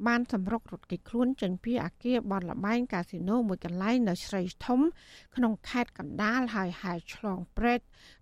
[0.07, 4.79] បានសម្រុករត់គេចខ្លួនចេញពីអគារបនលបែងកាស៊ីណូមួយកន្លែងនៅស្រីធំ
[5.35, 7.79] ក្នុងខេត្តកណ្ដាលហើយហែឆ្លងព្រែក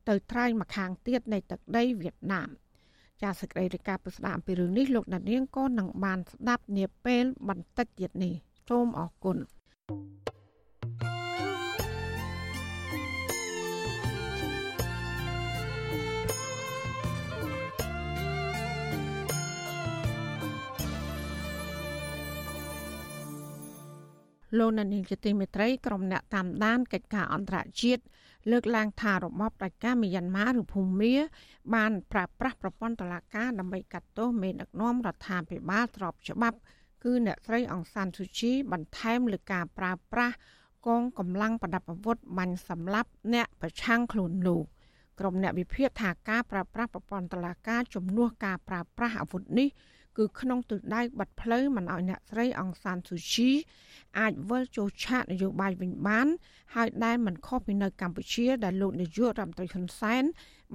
[0.08, 2.50] ទៅត្រើយម្ខាងទៀតនៃទឹកដីវៀតណាម
[3.22, 8.34] ចាសសេចក្តីរាយការណ៍ពីស្ដារអំពីរឿងនេះលោកដានៀងក៏នឹងបានស្ដាប់នាពេលបន្តិចទៀតនេះ
[8.68, 9.38] សូមអរគុណ
[9.90, 10.31] thank you
[24.58, 28.02] លោកនានីជាទីមេត្រីក្រុមអ្នកតាមដានកិច្ចការអន្តរជាតិ
[28.52, 31.14] លើកឡើងថារបបដាច់ការមីយ៉ាន់ម៉ាឬភូមា
[31.76, 36.58] បានប្រើប្រាស់ប្រព័ន្ធតុលាការដើម្បីកាត់ទោសមេដឹកនាំរដ្ឋាភិបាលទ្របច្បាប់
[37.04, 40.36] គឺអ្នកស្រីអង្សានស៊ូជីបន្ថែមលើការប្រើប្រាស់
[40.88, 44.66] កងកម្លាំងប្រដាប់អាវុធបាញ់សម្លាប់អ្នកប្រឆាំងខ្លួនលោក
[45.20, 49.68] ក្រុមអ្នកវិភាគថាការប្រើប្រាស់ប្រព័ន្ធតុលាការជំនួសការប្រើប្រាស់អាវុធនេះ
[50.18, 53.50] គឺក្នុងទិសដៅបាត់ផ្លូវមិនឲ្យអ្នកស្រីអង្សានស៊ូជី
[54.20, 56.28] អាចវិលចូលឆាកនយោបាយវិញបាន
[56.76, 60.24] ហើយដែលមិនខុសពីនៅកម្ពុជាដែលលោកនាយករដ្ឋមន្ត្រីហ៊ុនសែន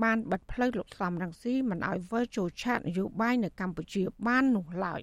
[0.02, 5.00] បានបិទផ្លូវលោកសំរងស៊ីមិនឲ្យវិលចូលឆាកនយោបាយនៅកម្ពុជាបាននោះឡើយ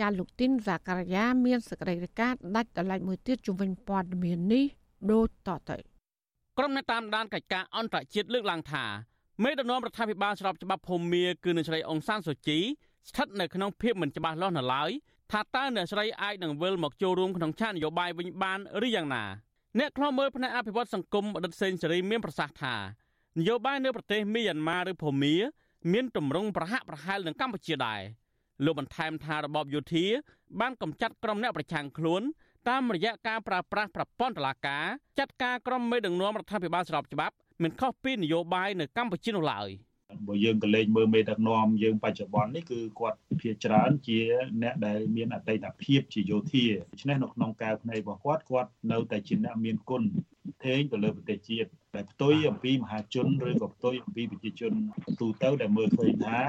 [0.00, 4.64] ចាលោកទីនសាការីយ៉ាមានសកម្មភាពដាច់ដライមួយទៀតជំវិញព័ត៌មាននេះ
[5.12, 5.76] ដូចតទៅ
[6.58, 8.84] ក្រុមអ្នកតាមដានកិច្ចការអន្តរជាតិលើកឡើងថា
[9.42, 12.58] មេដឹកនាំរដ្ឋាភិបាលស្របច្បាប់ភូមាគឺនៅស្រីអង្សានសូជី
[13.08, 14.90] ស្ថិតនៅក្នុងភាពមិនច្បាស់លាស់នៅឡើយ
[15.32, 19.24] ថាតើអ្នកស្រីអាចនឹងវិលមកចូលរួមក្នុងឆាកនយោបាយវិញបានឬយ៉ាងណា
[19.78, 22.74] អ្នកខ្លំមើលផ្នែកអភិវឌ្ឍសង្គមអតីតសេនស៊ូរីមានប្រសាសន៍ថា
[23.38, 25.34] នយោបាយនៅប្រទេសមីយ៉ាន់ម៉ាឬភូមា
[25.92, 28.00] មានទម្រង់ប្រហាក់ប្រហែលនឹងកម្ពុជាដែរ
[28.64, 30.06] លោកបន្ថែមថារបបយោធា
[30.60, 32.22] បានកំចាត់ក្រុមអ្នកប្រឆាំងខ្លួន
[32.68, 34.84] តាមរយៈការប្រើប្រាស់ប្រព័ន្ធតុលាការ
[35.18, 39.68] ចាត់ការក្រុមមេដឹកនាំរដ្ឋាភិបាលស្របច្បាប់មិនខុសពីនយោបាយនៅកម្ពុជានោះឡើយ
[40.28, 44.18] បើយើងក៏លេងមើលមេដឹកនាំយើងបច្ចុប្បន្ននេះគឺគាត់ភាច្រើនជា
[44.62, 50.02] អ្នកដែលមានអតីតភាពជាយោធាដូច្នេះនៅក្នុងកែវភ្នែករបស់គាត់គាត់នៅតែជាអ្នកមានគុណ
[50.64, 54.72] ធេងទៅលើប្រទេសជាតិដែលផ្ទុយអំពីមហាជនឬក៏ផ្ទុយអំពីប្រជាជន
[55.20, 56.40] ទូទៅដែលមើលឃើញថា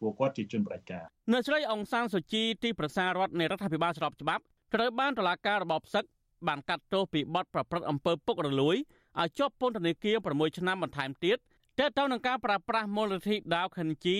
[0.00, 4.42] ពួកគាត់ជាជនប្រជាការនៅស្រីអង្សានសុជីទីប្រសាររដ្ឋនៃរដ្ឋាភិបាលស្របច្បាប់
[4.74, 6.04] ត្រូវបានតុលាការរបបសឹក
[6.48, 8.76] បានកាត់ទោសពីបទប្រព្រឹត្តអំពើពុករលួយ
[9.20, 11.38] ឲ្យជាប់ពន្ធនាគារ6ឆ្នាំបន្ថែមទៀត
[11.80, 14.18] តើតើនឹងការប្រាស្រ័យមូលនិធិដាវខិនជី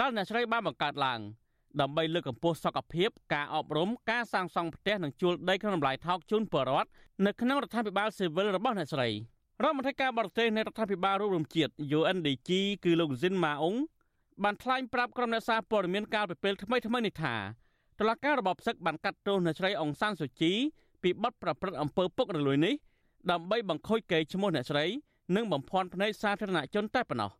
[0.00, 1.20] ដែលអ្នកស្រីបានបង្កើតឡើង
[1.80, 6.88] ដើម្បីលើកកម្ពស់សុខភាពការអប់រំការសាងសង់ផ្ទះនិងជួលដីក្នុងតម្លៃថោកជូនប្រជាពលរដ្ឋ
[7.26, 9.08] នៅក្នុងរដ្ឋាភិបាលស៊ីវិលរបស់អ្នកស្រី
[9.62, 12.50] រដ្ឋមន្ត្រីការបរទេសនៃរដ្ឋាភិបាលរួមរំជាតិ UNDG
[12.84, 13.74] គឺលោកស៊ិនម៉ាអ៊ុង
[14.42, 17.34] បានថ្លែងប្រាប់ក្រុមអ្នកសារព័ត៌មានកាលពីពេលថ្មីថ្មីនេះថា
[17.98, 20.52] តុលាការរបបសឹកបានកាត់ទោសអ្នកស្រីអង្សានសូជី
[21.02, 22.74] ពីបទប្រព្រឹត្តអំពើពុករលួយនេះ
[23.30, 24.86] ដើម្បីបង្ខូចកេរ្តិ៍ឈ្មោះអ្នកស្រី
[25.34, 27.30] និងបំភាន់ភ្នែកសាធារណជនតែប៉ុណ្ណោះ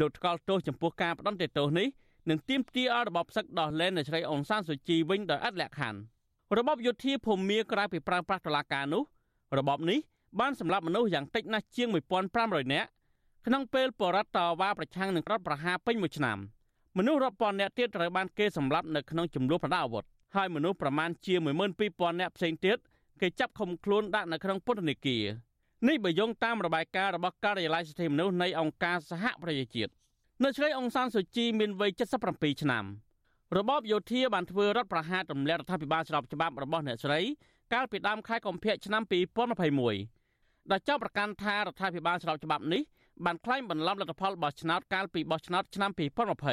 [0.00, 1.88] លោកថ្កោលទោសចំពោះការផ្ដន់ទោសនេះ
[2.30, 5.98] នឹងទាមទារឲ្យរបបសឹកដោះលែងអ្នកស្រីអង្សានសូជីវិញដោយអត់លក្ខខណ្ឌ
[6.58, 9.02] របបយោធាភូមាក្រៅពីប្រើប្រាស់តុលាការនោះ
[9.58, 9.98] របបនេះ
[10.40, 11.88] បានសម្លាប់មនុស្សយ៉ាងតិចណាស់ជាង
[12.30, 12.88] 1500នាក់
[13.46, 16.38] ក្នុងពេលបរដ្ឋតវ៉ាប្រឆាំងនឹងរដ្ឋប្រហារពេញមួយឆ្នាំ
[16.98, 20.04] មនុស្សរាប់ពាន់នាក់ទៀតត្រូវបានគេសម្លាប់នៅក្នុងចំនួនប្រដាប់អាវុធ
[20.36, 21.34] ហើយមនុស្សប្រមាណជា
[21.78, 22.78] 12000នាក់ផ្សេងទៀត
[23.20, 25.24] គេចាប់ឃុំខ្លួនដាក់នៅក្នុងពន្ធនាគារ
[25.88, 29.92] នេះបើយោងតាមរបាយការណ៍របស់ការិយាល័យសិទ្ធិមនុស្សនៃអង្គការសហប្រជាជាតិ
[30.44, 31.90] នៅឆ្លៃអង្សានសុជីមានវ័យ
[32.26, 32.84] 77ឆ្នាំ
[33.56, 37.20] របបយោធាបានធ្វើរដ្ឋប្រហារទម្លាក់រដ្ឋាភិបាលស្របច្បាប់របស់អ្នកស្រី
[37.72, 39.02] កាលពីដើមខែកុម្ភៈឆ្នាំ
[39.86, 42.82] 2021ដែលចោទប្រកាន់ថារដ្ឋាភិបាលស្របច្បាប់នេះ
[43.24, 45.90] បានក្លែងបន្លំលទ្ធផលបោះឆ្នោតកាលពីបោះឆ្នោតឆ្នាំ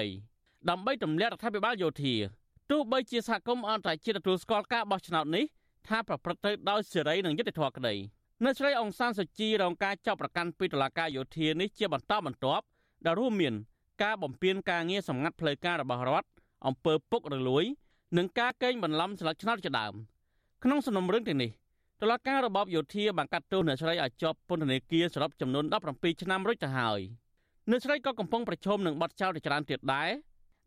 [0.04, 2.16] 2020ដើម្បីទម្លាក់រដ្ឋាភិបាលយោធា
[2.72, 5.46] ទោះបីជាសហគមន៍អន្តរជាតិទទួលស្គាល់ការបោះឆ្នោតនេះ
[5.88, 7.96] ថាប្រព្រឹត្តទៅដោយសេរីនិងយុត្តិធម៌ក្តី
[8.46, 12.66] នៅស្រីអង្សានសុជីរងការចាប់ប្រកាន់ពីតុលាការយោធានេះជាបន្តបន្ទាប់
[13.06, 13.54] ដែលរួមមាន
[14.04, 16.30] ការបំពានការងារសម្ងាត់ផ្លូវការរបស់រដ្ឋ
[16.68, 17.64] អំពើពុករលួយ
[18.18, 19.94] និងការកេងបន្លំស្លឹកឆ្នោតជាដើម
[20.64, 21.52] ក្នុងសំណុំរឿងទាំងនេះ
[22.02, 27.00] តុលាការរបបយោធាបានកាត់ទោសអ្នកស្រីឲ្យជាប់ពន្ធនាគារសរុបចំនួន17ឆ្នាំរួចទៅហើយ
[27.70, 30.10] អ្នកស្រីក៏កំពុងប្រឈមនឹងបទចោទជាច្រើនទៀតដែរ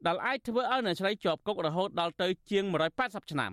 [0.07, 2.65] ដែលអាចធ្វើឲ្យអ្នកស្រីជាប់គុករហូតដល់ទៅជាង
[2.99, 3.53] 180ឆ្នាំ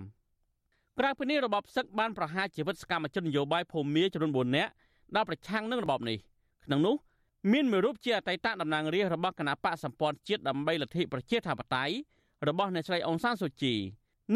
[0.98, 4.72] ក្រៅពីនេះរបបសឹកបានប្រហារជីវិតសកម្មជននយោបាយភូមាចំនួន4នាក់
[5.14, 6.18] ដែលប្រឆាំងនឹងរបបនេះ
[6.64, 6.94] ក្នុងនោះ
[7.52, 11.94] មានមួយរូបជាអតីតតំណាងរាស្ត្ររបស់គណៈបកសម្ព័ន្ធជាតិដើម្បីលទ្ធិប្រជាធិបតេយ្យ
[12.48, 13.74] របស់អ្នកស្រីអង្សានសូជី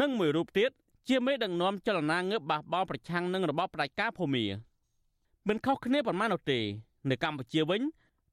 [0.01, 0.69] និងមួយរូបទៀត
[1.09, 4.45] ជាមេដឹកនាំចលនាងើបបះបោប្រឆាំងនឹងរបបផ្ដាច់ការភូមា
[5.47, 6.59] មិនខុសគ្នាប៉ុន្មាននោះទេ
[7.09, 7.81] នៅកម្ពុជាវិញ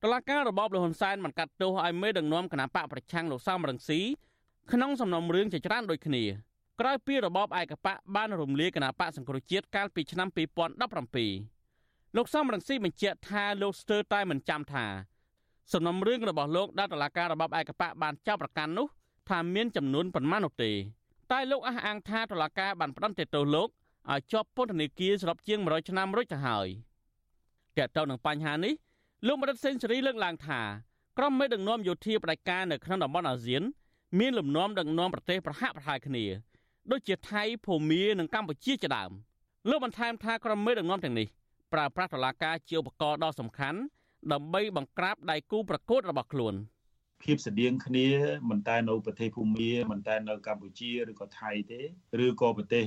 [0.03, 4.01] តឡាការរបបលហ៊ុនសែនបានកាត់ទោសឲ្យមេដឹកនាំគណៈបកប្រឆាំងលោកសំរងស៊ី
[4.73, 6.25] ក្នុងសំណុំរឿងជាច្រើនដូចគ្នា
[6.85, 10.29] ក្រោយពីរបបឯកបកបានរំលាយគណៈបកសង្គ្រោះជាតិកាលពីឆ្នាំ
[11.03, 14.87] 2017លោកសំរងស៊ីបញ្ជាក់ថាលោកស្ទើរតែមិនចាំថា
[15.73, 18.87] សំណុំរឿងរបស់លោកដែលតឡាការរបបឯកបកបានចាប់ប្រកាន់នោះ
[19.29, 20.73] ថាមានចំនួនប៉ុន្មាននោះទេ
[21.33, 23.69] តែលោកអះអាងថាតុលាការបានផ្តន្ទាទោសលោក
[24.11, 26.69] ឲ្យជាប់ពន្ធនាគារសរុបជាង100ឆ្នាំរួចទៅហើយ
[27.79, 28.75] តើតើនឹងបញ្ហានេះ
[29.27, 30.61] លោកមរិតសេនស៊ូរីលើកឡើងថា
[31.19, 33.63] ក្រុមមេដឹកនាំយោធាផ្ដាច់ការនៅក្នុងតំបន់អាស៊ាន
[34.19, 36.27] មានលំនាំដឹកនាំប្រទេសប្រហាក់ប្រហែលគ្នា
[36.91, 39.11] ដូចជាថៃភូមានិងកម្ពុជាជាដើម
[39.69, 41.27] លោកបន្ថែមថាក្រុមមេដឹកនាំទាំងនេះ
[41.73, 43.79] ប្រើប្រាស់តុលាការជាឧបករណ៍ដ៏សំខាន់
[44.33, 46.55] ដើម្បីបង្ក្រាបដៃគូប្រកួតរបស់ខ្លួន។
[47.25, 48.09] ភាពស្តៀងគ្នា
[48.51, 51.81] មិនតែនៅប្រទេសភូមាមិនតែនៅកម្ពុជាឬក៏ថៃទេ
[52.25, 52.85] ឬក៏ប្រទេស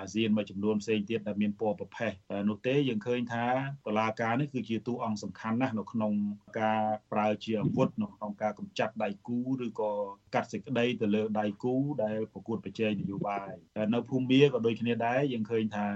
[0.00, 2.12] អាស៊ានមួយចំនួនផ្សេងទៀតដែលមានពណ៌ប្រផេះ
[2.48, 3.46] នោះទេយើងឃើញថា
[3.86, 6.12] តឡាការនេះគឺជាតួអង្គសំខាន់ណាស់នៅក្នុង
[6.60, 9.90] ការប្រើជាអាវុធនៅក្នុងការកម្ចាត់ដៃគូឬក៏
[10.34, 11.74] កាត់សេចក្តីទៅលើដៃគូ
[12.04, 13.50] ដែលប្រកួតប្រជែងនយោបាយ
[13.94, 15.86] នៅភូមាក៏ដូចគ្នាដែរយើងឃើញថា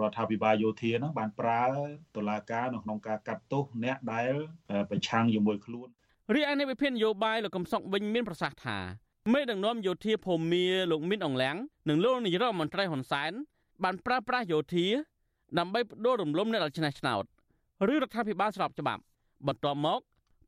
[0.00, 1.64] រដ្ឋាភិបាលយោធានោះបានប្រើ
[2.16, 4.32] តឡាការនៅក្នុងការកាត់ទោសអ្នកដែល
[4.90, 5.90] ប្រឆាំងជាមួយខ្លួន
[6.34, 8.78] រីឯនៃវិភាននយោបាយលោកកំសុកវិញមានប្រសាសន៍ថា
[9.32, 11.56] មេដឹកនាំយោធាភូមាលោកមីនអងឡាំង
[11.88, 13.32] និងលោកនាយរដ្ឋមន្ត្រីហ៊ុនសែន
[13.84, 14.86] បានប្រើប្រាស់យោធា
[15.58, 17.24] ដើម្បីបដូររំលំអ្នកដែលឆ្នះឆ្នោត
[17.92, 19.02] ឬរដ្ឋាភិបាលស្របច្បាប់
[19.46, 20.00] បន្ទាប់មក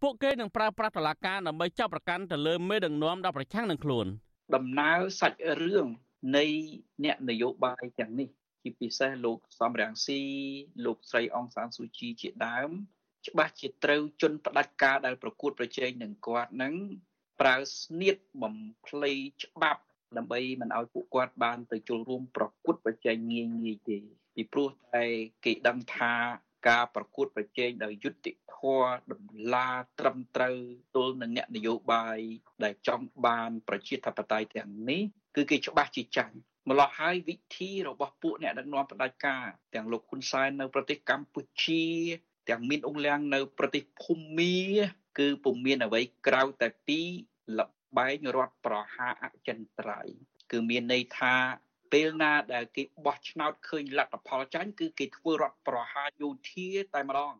[0.03, 4.07] ពួកគេនឹងប្រើប្រាស់តឡាការដើម្បីចាប់ប្រកាន់ទៅលើមេដឹកនាំដល់ប្រឆាំងនឹងខ្លួន
[4.55, 5.87] ដំណើរសាច់រឿង
[6.37, 6.45] នៃ
[7.05, 8.29] អ្នកនយោបាយទាំងនេះ
[8.63, 10.21] ជាពិសេសលោកសំរងស៊ី
[10.85, 12.71] លោកស្រីអង្សានស៊ូជីជាដើម
[13.29, 16.75] ច្បាស់ជាត្រូវជន់ផ្ដាច់ការដែលប្រកួតប្រជែងនឹងគាត់នឹង
[17.41, 18.55] ប្រើស្នៀតបំ
[18.87, 19.13] ភ្លៃ
[19.45, 19.83] ច្បាប់
[20.17, 23.99] ដើម្បីមិនឲ្យពួកគាត់បានទៅចូលរួមប្រកួតប្រជែងងាយងាយទេ
[24.35, 25.05] ពីព្រោះតែ
[25.45, 26.15] គេដឹងថា
[26.69, 29.69] ការប្រកួតប្រជែងដោយយុត្តិធម៌តម្លា
[30.01, 30.57] ត្រឹមត្រូវ
[30.97, 32.19] ទល់នឹងអ្នកនយោបាយ
[32.65, 35.03] ដែលចង់បានប្រជាធិបតេយ្យទាំងនេះ
[35.37, 36.37] គឺគេច្បាស់ជាចាញ់
[36.69, 41.85] ម្លោះហើយវិធីរបស់ពួកអ្នកដឹកនាំផ្ដាច់ការទាំងលោកហ៊ុនសែននៅប្រទេសកម្ពុជា
[42.51, 44.57] ទាំងមានអង្គលៀងនៅប្រទេសភូមា
[45.19, 47.01] គឺពុំមានអ្វីក្រៅតែពី
[47.59, 47.61] ល
[47.99, 50.15] បែងរដ្ឋប្រហារអចិន្ត្រៃយ៍
[50.51, 51.35] គឺមានន័យថា
[51.93, 57.35] ពេលណាដែលគេបោះឆ្នោតឃើញលទ្ធផលចាញ់គឺគេធ្វើរដ្ឋប្រហារយោធាតែម្ដង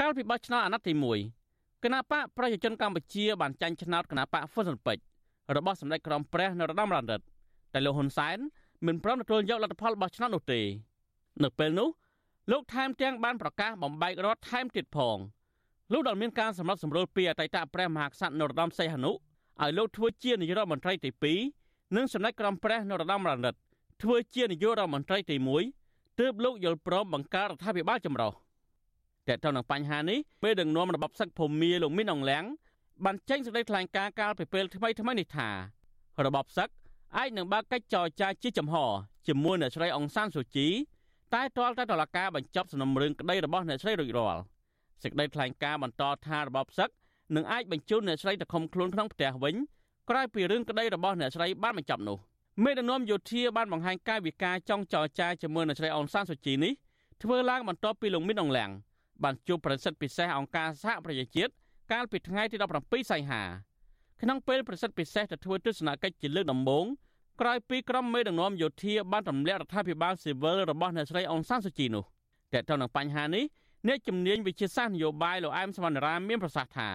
[0.00, 0.92] កាលពីបោះឆ្នោតអាណត្តិទី
[1.38, 5.02] 1គណៈបកប្រជាជនកម្ពុជាបានចាញ់ឆ្នោតគណៈបកហ្វុនស៊ុនពេជ្រ
[5.56, 7.22] របស់សម្ដេចក្រមព្រះនរោត្តមរណរដ្ឋ
[7.72, 8.38] តែលោកហ៊ុនសែន
[8.86, 10.60] មិនព្រមទទួលយកលទ្ធផលបោះឆ្នោតនោះទេ
[11.42, 11.88] នៅពេលនោះ
[12.50, 15.18] លោកថែមទាំងបានប្រកាសបំបែករដ្ឋថែមទៀតផង
[15.92, 21.10] លោកដែលមានការសម្របសម្រួលពីអតីតព្រះមហាក្សត្រនរោត្តមសីហនុឲ្យលោកធ្វើជានាយករដ្ឋមន្ត្រីទី
[21.56, 23.58] 2និងសម្ដេចក្រមព្រះនរោត្តមរណរដ្ឋ
[24.02, 25.36] ធ្វើជានាយករដ្ឋមន្ត្រីទី
[25.78, 28.32] 1ទើបលោកយល់ព្រមបង្កើតរដ្ឋាភិបាលចម្រុះ
[29.26, 32.44] តែទៅនឹងបញ្ហានេះពេលដឹកនាំរបបសឹកភូមាលោកមីនអងលៀង
[33.04, 35.48] បានចេញសេចក្តីថ្លែងការណ៍កាលពីពេលថ្មីថ្មីនេះថា
[36.26, 36.68] របបសឹក
[37.16, 38.74] អាចនឹងបើកកិច្ចចរចាជាចំហ
[39.26, 40.68] ជាមួយអ្នកស្រីអង្សានសូជី
[41.34, 44.42] តែទាល់តែតុលាការបញ្ចប់សំណុំរឿងក្តីរបស់អ្នកស្រីរួចរាល់
[45.02, 46.88] សេចក្តីថ្លែងការណ៍បន្តថារបបសឹក
[47.36, 49.54] នឹងអាចបញ្ជូនអ្នកស្រីទៅឃុំខ្លួនក្នុងផ្ទះវិញ
[50.10, 52.18] ក្រោយពីរឿងក្តីរបស់អ្នកស្រីបានបញ្ចប់នោះ
[52.64, 56.72] មេដឹកនាំយោធាបានបង្ហាញកាយវិការចង់ចរចាជាមួយអ្នកស្រីអង្សានសូជីនេះ
[57.22, 58.70] ធ្វើឡើងបន្ទាប់ពីលោកមីនអងលៀង
[59.22, 61.52] បានជួបប្រសិទ្ធពិសេសអង្គការសហប្រជាជាតិ
[61.92, 63.42] កាលពីថ្ងៃទី17សីហា
[64.22, 66.84] ក្នុងពេលប្រសិទ្ធពិសេសទៅធ្វើទស្សនកិច្ចជាលើកដំបូង
[67.40, 72.04] ក្រោយពីក្រុមមេដឹកនាំយោធាបានទម្លាក់រដ្ឋាភិបាលស៊ីវិលរបស់អ្នកស្រីអង្សានសូជីនោះ
[72.52, 73.44] តែទៅនឹងបញ្ហានេះ
[73.86, 76.88] អ្នកជំនាញវិជាសាស្ត្រនយោបាយលោកអែមសវណ្ណរាមានប្រសាសន៍ថា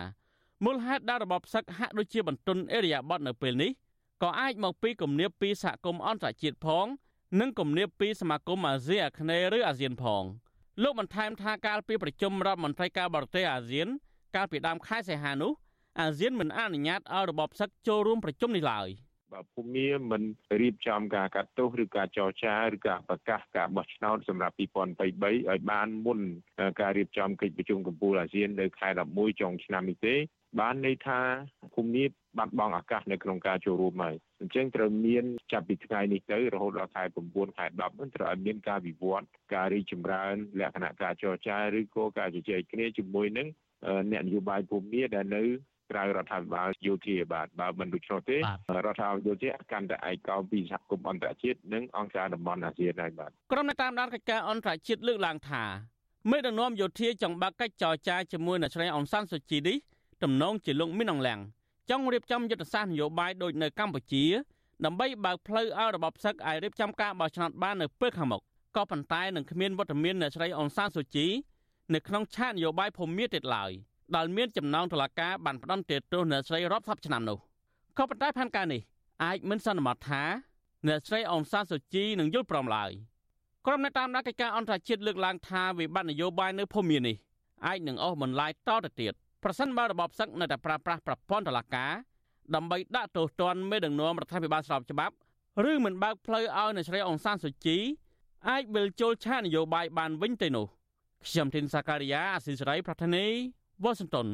[0.63, 3.71] មូលហេតុដែលរបបសឹកហាក់ដូចជាបន្ទន់អេរិយាប័តនៅពេលនេះ
[4.23, 6.85] ក៏អាចមកពីគំនាបពីសហគមន៍អន្តរជាតិផង
[7.39, 10.23] និងគំនាបពីសមាគមអាស៊ីអាគ្នេយ៍ឬអាស៊ានផង
[10.83, 13.87] លោកបន្ថែមថាកាលពីប្រជុំរដ្ឋមន្ត្រីការបរទេសអាស៊ាន
[14.35, 15.51] កាលពីដើមខែសីហានោះ
[15.99, 18.89] អាស៊ានមិនអនុញ្ញាតឲ្យរបបសឹកចូលរួមប្រជុំនេះឡើយ។
[19.33, 20.21] បើភូមិមិន
[20.61, 24.59] រៀបចំការកាត់ទោសឬការចរចាឬការប្រកាសការបោះឆ្នោតសម្រាប់2023
[25.01, 26.19] ឲ្យបានមុន
[26.81, 30.15] ការរៀបចំកិច្ចប្រជុំកំពូលអាស៊ាននៅខែ11ចុងឆ្នាំនេះទេ
[30.59, 31.19] បានន័យថា
[31.75, 32.05] ភូមិ
[32.37, 43.47] បាត់បង់ឱកាសនៅក្នុងការចូលរួមហើយអញ្ចឹងត្រូវមានចាប់ពីថ្ងៃនេះទៅរហូតដល់ខែ9ខែ10នោះត្រូវឲ្យមានការវិវត្តការរីកចម្រើន លក្ខណៈការចរចាឬក៏ការជជែកគ្នាជាមួយនឹង
[44.11, 45.43] អ្នកនយោបាយភូមិដែលនៅ
[45.91, 48.41] ក្រៅរដ្ឋាភិបាលយោធាបាទបើមិនដូច្នោះទេរ
[48.93, 55.63] ដ្ឋាភិបាលយោធាកាន់តែឯកោពីសហគមន៍អន្តរជាតិនិងអង្គការតំបន់អាស៊ានហើយបាទក្រុមអ្នកតាមដានកិច្ចការអន្តរជាតិលើកឡើងថា
[56.31, 59.77] មេដឹកនាំយោធាចង់បើកកិច្ចចរចាជាមួយអ្នកស្រីអង្សានសុជីនេះ
[60.23, 61.39] ទំនងជាលោកមីនអងលៀង
[61.89, 64.25] ចង់រៀបចំយុទ្ធសាស្ត្រនយោបាយដូចនៅកម្ពុជា
[64.85, 68.41] ដើម្បីបើកផ្លូវឲ្យរបបសឹកអាចរៀបចំការបោះឆ្នោតបាននៅពេលខាងមុខ
[68.75, 71.27] ក៏ប៉ុន្តែនឹងគ្មានវត្តមានអ្នកស្រីអង្សានសុជី
[71.93, 73.71] នៅក្នុងឆាកនយោបាយភូមិមាទៀតឡើយ។
[74.15, 77.37] ដែលមានចំណងតុលាការបានផ្ដន្ទាទោសអ្នកស្រីរាប់សិបឆ្នាំនោះ
[77.97, 78.81] ក៏ប៉ុន្តែផែនការនេះ
[79.23, 80.23] អាចមិនសន្មតថា
[80.87, 82.91] អ្នកស្រីអនសាសុជីនឹងយល់ព្រមឡើយ
[83.65, 87.15] ក្រុមអ្នកតាមដានកិច្ចការអន្តរជាតិលើកឡើងថាវិបត្តិនយោបាយនៅភូមិនេះ
[87.67, 91.91] អាចនឹងអស់បន្លាយតទៅទៀតប្រសិនបើរបបសឹកនៅតែប្រើប្រាស់ប្រព័ន្ធតុលាការ
[92.55, 95.15] ដើម្បីដាក់ទោសទណ្ឌមេដឹកនាំរដ្ឋាភិបាលស្របច្បាប់
[95.71, 97.77] ឬមិនបើកផ្លូវឲ្យអ្នកស្រីអង្សានសុជី
[98.49, 100.67] អាចវិលចូលឆាកនយោបាយបានវិញទេនោះ
[101.27, 103.25] ខ្ញុំធីនសាការីយ៉ាអស៊ីសេរីប្រធានី
[103.83, 104.27] វ៉ាស៊ីនតោន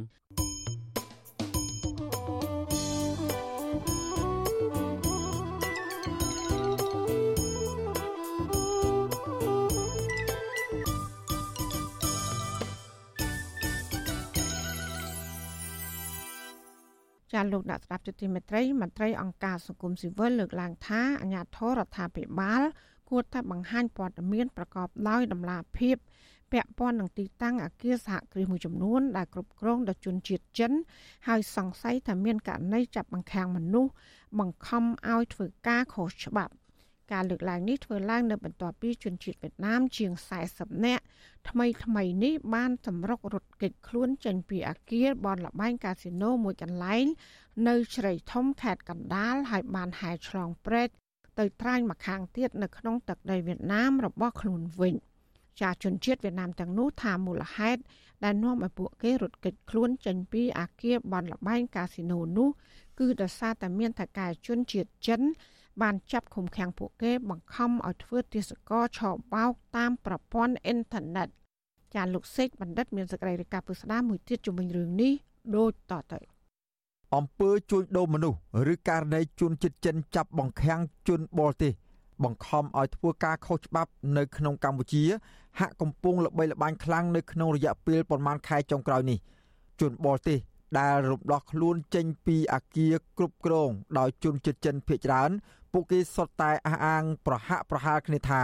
[17.34, 22.62] ចាលោកអ្នកស្ដាប់យុតិមេត្រីមន្ត្រីអង្គការសង្គមស៊ីវិលលើកឡើងថាអាញាធររដ្ឋាភិបាល
[23.10, 25.96] គួរតែបង្ហាញព័ត៌មានប្រកបដោយតម្លាភាព
[26.52, 30.72] ពាក់ព័ន្ធនឹងទីតាំងអគារសហគ្រាសមួយចំនួនដែលគ្រប់គ្រងដោយជនជាតិចិន
[31.28, 33.92] ហើយសង្ស័យថាមានករណីចាប់បង្ខាំងមនុស្ស
[34.40, 36.54] បង្ខំឲ្យធ្វើការខុសច្បាប់
[37.12, 40.12] ការលើកឡើងនេះធ្វើឡើងនៅបន្ទាប់ពីជនជាតិវៀតណាមជាង
[40.48, 41.04] 40នាក់
[41.50, 47.06] ថ្មីថ្មីនេះបានសម្រុករត់គេចខ្លួនចេញពីអគារបនលបែងកាស៊ីណូមួយកន្លែង
[47.68, 50.90] នៅជ្រៃធំខេត្តកណ្ដាលហើយបានហែឆ្លងព្រែក
[51.40, 54.96] ទៅត្រាញមកខាងទៀតនៅក្នុងទឹកដីវៀតណាមរបស់ខ្លួនវិញ។
[55.62, 57.82] ចាជនជាតិវៀតណាមទាំងនោះថាមូលហេតុ
[58.24, 62.50] ដែលនាំឲ្យពួកគេរត់គេចខ្លួនចេញពីអាគារបនលបែងកាស៊ីណូនោះ
[63.00, 65.22] គឺដោយសារតែមានថកែជនជាតិចិន
[65.82, 69.00] បានចាប់ឃុំឃាំងពួកគេបង្ខំឲ្យធ្វើទេសកលឆ
[69.34, 71.28] បោកតាមប្រព័ន្ធអ៊ីនធឺណិត
[71.96, 75.14] ចាលោកសេកបណ្ឌិតមានសេចក្តីរាយការណ៍ពុស្ដាមួយទៀតជំវិញរឿងនេះ
[75.56, 76.20] ដូចតទៅ
[77.16, 78.38] អំពើជួញដូរមនុស្ស
[78.74, 81.72] ឬករណីជនជាតិចិនចាប់បង្ខាំងជនបរទេស
[82.24, 85.04] បង្ខំឲ្យធ្វើការខុសច្បាប់នៅក្នុងកម្ពុជា
[85.60, 89.18] ហាក់កំពុងល្បីល្បាញខ្លាំងនៅក្នុងរយៈពេលប្រមាណខែចុងក្រោយនេះ
[89.82, 90.40] ជនបរទេស
[90.80, 95.30] ដែលរំដោះខ្លួនចេញពីអាគារគ្រប់គ្រងដោយជនជាតិចិនភៀសច្រើន
[95.72, 98.44] ពួកគេសុទ្ធតែអះអាងប្រហាក់ប្រហែលគ្នាថា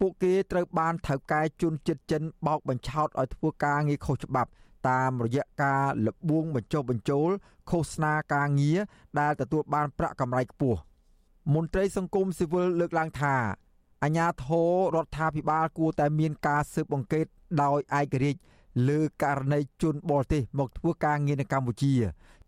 [0.00, 4.50] ពួកគេត្រូវបានថៅកែជន់ចិត្តចិនបោកបញ្ឆោតឲ្យធ្វើការងារខុសច្បាប់
[4.88, 7.30] តាមរយៈការលបួងបញ្ចុះបញ្ចូល
[7.70, 8.78] ឃោសនាការងារ
[9.20, 10.78] ដែលទទួលបានប្រាក់កម្រៃខ្ពស់
[11.54, 13.34] មន្ត្រីសង្គមស៊ីវិលលើកឡើងថា
[14.04, 17.26] អាញាធររដ្ឋាភិបាលគួរតែមានការស៊ើបអង្កេត
[17.62, 18.40] ដោយឯករាជ្យ
[18.88, 21.92] លើករណីជនបរទេសមកធ្វើការងារនៅកម្ពុជា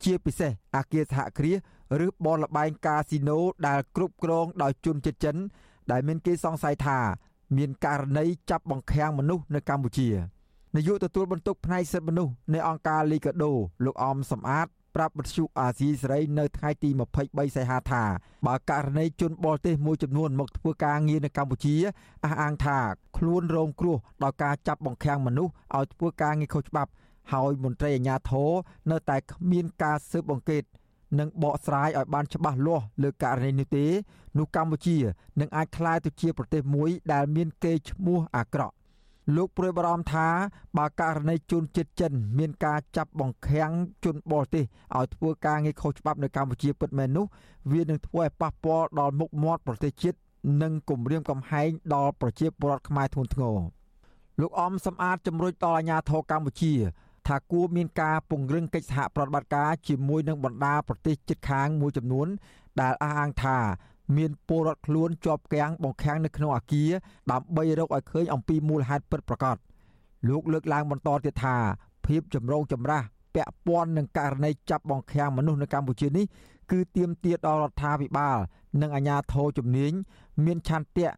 [0.04, 1.58] ជាពិសេសអាគារសហគ្រាស
[2.06, 5.36] ឬបនលបែងកាស៊ីណូដែលគ្រប់គ្រងដោយជនជាតិចិន
[5.90, 6.98] ដែលមានគេសង្ស័យថា
[7.56, 10.08] មានករណីចាប់បង្ខាំងមនុស្សនៅកម្ពុជា
[10.76, 13.52] នាយកទទួលបន្ទុកផ្នែកសិទ្ធិមនុស្សនៃអង្គការលីកាដូ
[13.84, 16.90] លោកអមសំអាត ប្រាប់បទសុអាស៊ីសេរីនៅថ្ងៃទី
[17.22, 18.02] 23សីហាថា
[18.46, 21.74] បើករណីជនបរទេសមួយចំនួនមកធ្វើការងារនៅកម្ពុជា
[22.24, 22.78] អះអាងថា
[23.16, 26.90] ខ្លួនរងគ្រោះដោយការចាប់បង្ខាំងមនុស្សឲ្យធ្វើការងារខុសច្បាប់
[27.32, 28.50] ហើយមន្ត្រីអាជ្ញាធរ
[28.90, 30.62] នៅតែគ្មានការស៊ើបអង្កេត
[31.18, 33.86] និងបកស្រាយឲ្យបានច្បាស់លាស់លើករណីនេះទេ
[34.38, 34.96] នោះកម្ពុជា
[35.40, 38.74] នឹងអាចក្លាយទៅជាប្រទេសមួយដែលមានកេរ្តិ៍ឈ្មោះអាក្រក់
[39.36, 40.28] លោកព្រួយបារម្ភថា
[40.78, 43.72] បើករណីជនជាតិចិន មានការចាប់បង្ខាំង
[44.04, 44.64] ជនបរទេស
[44.96, 47.26] ឲ្យធ្វើការងារខុសច្បាប់នៅកម្ពុជាពិតមែននោះ
[47.72, 50.18] វានឹងធ្វើឲ្យប៉ះពាល់ដល់មុខមាត់ប្រទេសជាតិ
[50.62, 53.58] និងគំរាមកំហែងដល់ប្រជាពលរដ្ឋខ្មែរធ្ងន់ធ្ងរ
[54.40, 56.74] លោកអំសំអាតជំរុញដល់អាជ្ញាធរកម្ពុជា
[57.26, 62.28] ថាគួរមានការពង្រឹងកិច្ចសហប្រតិបត្តិការជាមួយនឹងបណ្ដាប្រទេសជិតខាងមួយចំនួន
[62.80, 63.58] ដែលអះអាងថា
[64.16, 66.90] មានពលរដ្ឋខ្លួនជាប់គាំងបង្ខាំងនៅក្នុងអាគារ
[67.32, 69.56] ដើម្បីរកឲ្យឃើញអំពីមូលហេតុពិតប្រាកដ
[70.28, 71.56] លោកលើកឡើងបន្តទៀតថា
[72.06, 73.02] ភាពចម្រូងចម្រាស
[73.34, 76.24] ពាក់ព័ន្ធនឹងករណីចាប់បង្ខាំងមនុស្សនៅកម្ពុជានេះ
[76.70, 78.38] គឺទាមទារដល់រដ្ឋាភិបាល
[78.80, 79.92] និងអាជ្ញាធរជំនាញ
[80.44, 81.08] មានឆន្ទៈ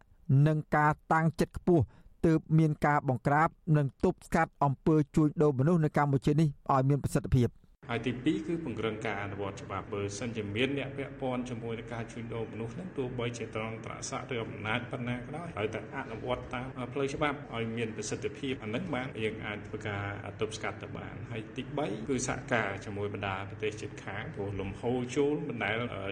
[0.47, 1.83] និងការតាំងចិត្តខ្ពស់
[2.25, 7.47] ទើបមានការបង្ក្រាប និងទប់ស្កាត់អំពើជួញដូរមនុស្សនៅកម្ពុជានេះឲ្យមានប្រសិទ្ធភាព។
[7.89, 20.03] ហើយទី2គឺពង្រឹងការអនុវត្តច្បាប់បើសិនជាមានអ្នកពាក់ព័ន្ធជាមួយនឹងការជួញដូរមនុស្សហ្នឹងទោះបីជាត្រង់ត្រាស័កឬអំណាចប៉ុណ្ណាក៏ដោយហើយតែអនុវត្តតាមផ្លូវច្បាប់ឲ្យមានប្រសិទ្ធភាពអាហ្នឹងបានយើងអាចធ្វើការ
[20.39, 25.71] ទប់ស្កាត់ទៅបានហើយទី3គឺសហការជាមួយបណ្ដាប្រទេសជិតខាងព្រោះលំហូរចូលបណ្ដា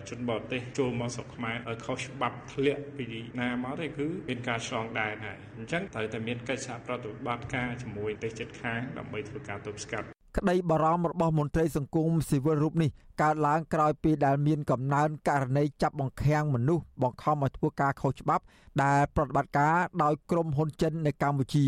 [0.10, 3.06] ជនបរទេសចូលមកស្រុកខ្មែរឲ្យខុសច្បាប់ធ្លាក់ពី
[3.40, 10.08] ណាមកទេគឺមានការឆ្លងដែនហើយអញ្ចឹងត្រូវតែមានកិច្ចសហប្រតិបត្តិការជាមួយប្រទេសជិតខាងដើម្បីធ្វើការទប់ស្កាត់
[10.38, 12.90] ក្តីបារម្ភរបស់មន្ត្រីសង្គមស៊ីវិលរូបនេះ
[13.22, 18.44] កើតឡើងក្រោយពីដែលមានកំណើនករណីចាប់បង្ខាំងមនុស្សបង្ខំឲ្យធ្វើការខុសច្បាប់
[18.84, 21.66] ដែលប្រតិបត្តិការដោយក្រុមហ៊ុនចិននៅកម្ពុជា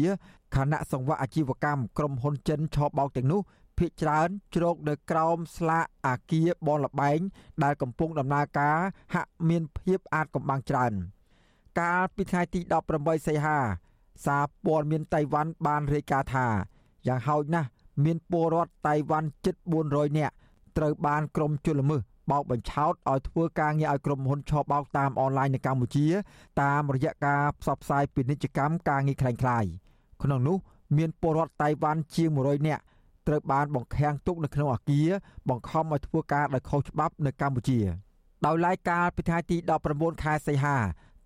[0.56, 3.42] ខណៈសង្វាក់អាជីវកម្មក្រុមហ៊ុនចិនឆបោកទាំងនោះ
[3.78, 7.20] ភ ieck ច្រើនជ្រកនៅក្រោមស្លាកអាគារបនលបែង
[7.64, 8.78] ដែលកំពុងដំណើរការ
[9.14, 10.94] ហាក់មានភាពអាចកំបាំងច្រើន
[11.80, 12.60] កាលពីថ្ងៃទី
[12.94, 13.60] 18សីហា
[14.26, 16.48] សារព័ត៌មានតៃវ៉ាន់បានរាយការណ៍ថា
[17.08, 17.70] យ៉ាងហោចណាស់
[18.04, 19.56] មានពលរដ្ឋតៃវ៉ាន់ជិត
[19.88, 20.34] 400នាក់
[20.78, 26.08] ត្រូវបានក្រុមជលមើសបោកបញ្ឆោតឲ្យធ្វើការងារឲ្យក្រុមហ៊ុនឆបោកតាមអនឡាញនៅកម្ពុជា
[26.62, 29.70] តាមរយៈការផ្សព្វផ្សាយពាណិជ្ជកម្មការងារคล้ายៗ
[30.24, 30.58] ក្នុងនោះ
[30.98, 32.84] មានពលរដ្ឋតៃវ៉ាន់ជាង100នាក់
[33.28, 35.10] ត្រូវបានបង្ខាំងទុកនៅក្នុងអាគារ
[35.50, 37.80] បង្ខំឲ្យធ្វើការដោយខុសច្បាប់នៅកម្ពុជា
[38.46, 39.58] ដោយឡែកកាលពីថ្ងៃទី
[39.92, 40.78] 19ខែសីហា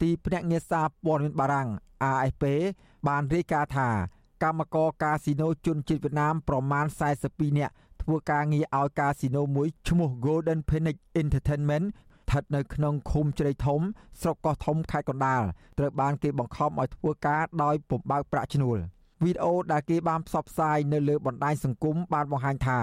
[0.01, 1.67] ទីភ្នាក់ងារសារព័ត៌មានបារាំង
[2.11, 2.43] AFP
[3.07, 3.89] បានរាយការណ៍ថា
[4.43, 6.85] កម្មករកាស៊ីណូជនជាតិវៀតណាមប្រមាណ
[7.21, 11.85] 42នាក់ធ្វើការងារឲ្យកាស៊ីណូមួយឈ្មោះ Golden Phoenix Entertainment
[12.29, 13.81] ស្ថិតនៅក្នុងឃុំជ្រៃធំ
[14.21, 15.41] ស្រុកកោះធំខេត្តកណ្ដាល
[15.77, 18.77] ត្រូវបានគេបង្ខំឲ្យធ្វើការដោយពំបើកប្រាក់ឈ្នួល
[19.23, 22.79] វីដេអូដែលគេបានផ្សព្វផ្សាយនៅលើបណ្ដាញសង្គមបានបង្ហាញថា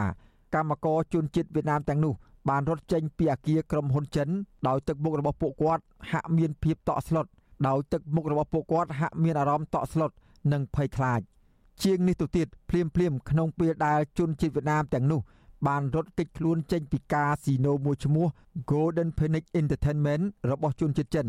[0.55, 2.15] កម្មករជនជាតិវៀតណាមទាំងនោះ
[2.49, 4.29] បានរត់ចេញពីអគារក្រុមហ៊ុនចិន
[4.69, 7.27] ដោយទឹកមុខរបស់ពួកគាត់ហាក់មានភាពតក់ស្លុត
[7.69, 10.11] ដោយទឹកមុខរបស់ពួកគាត់ហាក់មានអារម្មណ៍តក់ស្លុត
[10.53, 11.21] និងភ័យខ្លាច។
[11.85, 15.20] ជាងនេះទៅទៀតភ្លាមភ្លាមក្នុងពេលដែលជនជាតិវៀតណាមទាំងនោះ
[15.66, 18.27] បានរត់គេចខ្លួនចេញពីកាស៊ីណូមួយឈ្មោះ
[18.70, 21.27] Golden Phoenix Entertainment របស់ជនជាតិចិន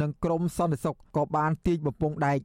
[0.00, 2.38] និងក្រុមសន្តិសុខក៏បានទាញបំពង់ដែក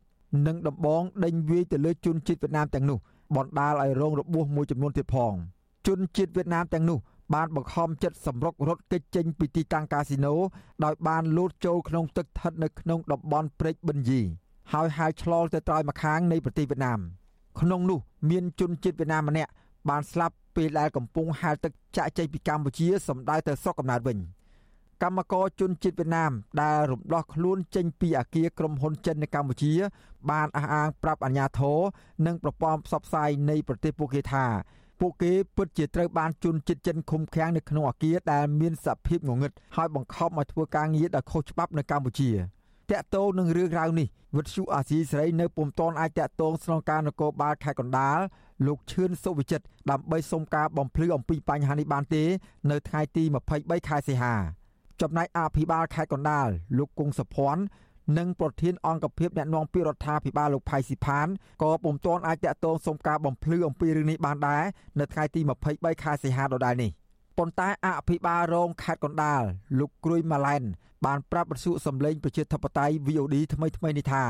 [0.47, 2.97] និងដំបងដេញវាយទៅលើជនជាតិវៀតណាមទាំងនោះ
[3.35, 5.33] បណ្ដាលឲ្យរងរបួសមួយចំនួនទៀតផង
[5.87, 6.99] ជនជាតិវៀតណាមទាំងនោះ
[7.35, 10.33] បានបង្ខំចិត្តសម្រុករត់គេចចេញពីទីតាំងកាស៊ីណូ
[10.85, 14.21] ដោយបានលោតចូលក្នុងទឹកស្ថិតនៅក្នុងតំបន់ព្រែកបិនយី
[14.73, 16.99] ហើយហែលឆ្លងទៅត្រើយម្ខាងនៃប្រទេសវៀតណាម។
[17.59, 17.99] ក្នុងនោះ
[18.29, 19.51] មានជនជាតិវៀតណាមម្នាក់
[19.89, 24.17] បានស្លាប់ពេលដែលកំពុងហែលទឹកចាក់ចេញពីកម្ពុជាសម្ដៅទៅស្រុកកំណើតវិញ
[25.03, 26.31] កម្មករជនជាតិវៀតណាម
[26.61, 29.73] ដែលរំដោះខ្លួនចេញពីអាគារក្រុមហ៊ុនចិននៅកម្ពុជា
[30.31, 31.79] បានអះអាងប្រាប់អាជ្ញាធរ
[32.25, 34.45] និងប្រព័ន្ធផ្សព្វផ្សាយនៃប្រទេសពួកគេថា
[34.99, 42.29] ពួកគេពិតជាត្រូវបានជនជាតិចិនឃុំឃាំងនៅក្នុងអាគារដែលមានសភាពងងឹតហើយបង្ខំឲ្យធ្វើការងារដោយខុសច្បាប់នៅកម្ពុជា។
[42.91, 48.19] តកតោនឹងរឿងរ៉ាវនេះវិទ្យុអាស៊ីសេរីនៅពុំទាន់អាចតកតងស្នងការនគរបាលខេត្តកណ្ដាល
[48.65, 52.23] លោកឈឿនសុវិចិត្រដើម្បីសុំការបំភ្លឺអំពីបញ្ហានេះបានទេ
[52.71, 53.23] នៅថ្ងៃទី
[53.55, 54.33] 23ខែសីហា
[55.01, 57.63] ចំណែកអភិបាលខេត្តកណ្ដាលលោកគង់សុភ័ណ្ឌ
[58.17, 61.27] និងប្រធានអង្គភិបអ្នកណែនាំពាក្យរដ្ឋាភិបាលលោកផៃស៊ីផាន
[61.63, 64.63] ក៏ពុំទាន់អាចតាក់ទងសុំការបំភ្លឺអំពីរឿងនេះបានដែរ
[64.99, 66.91] នៅថ្ងៃទី23ខែសីហាដដែលនេះ
[67.37, 69.41] ប៉ុន្តែអភិបាលរងខេត្តកណ្ដាល
[69.79, 70.63] លោកគ្រួយម៉ាឡែន
[71.05, 74.23] បានប្រាប់បទសុសម្លេងប្រជាធិបតេយ្យ VOD ថ្មីថ្មីនេះថា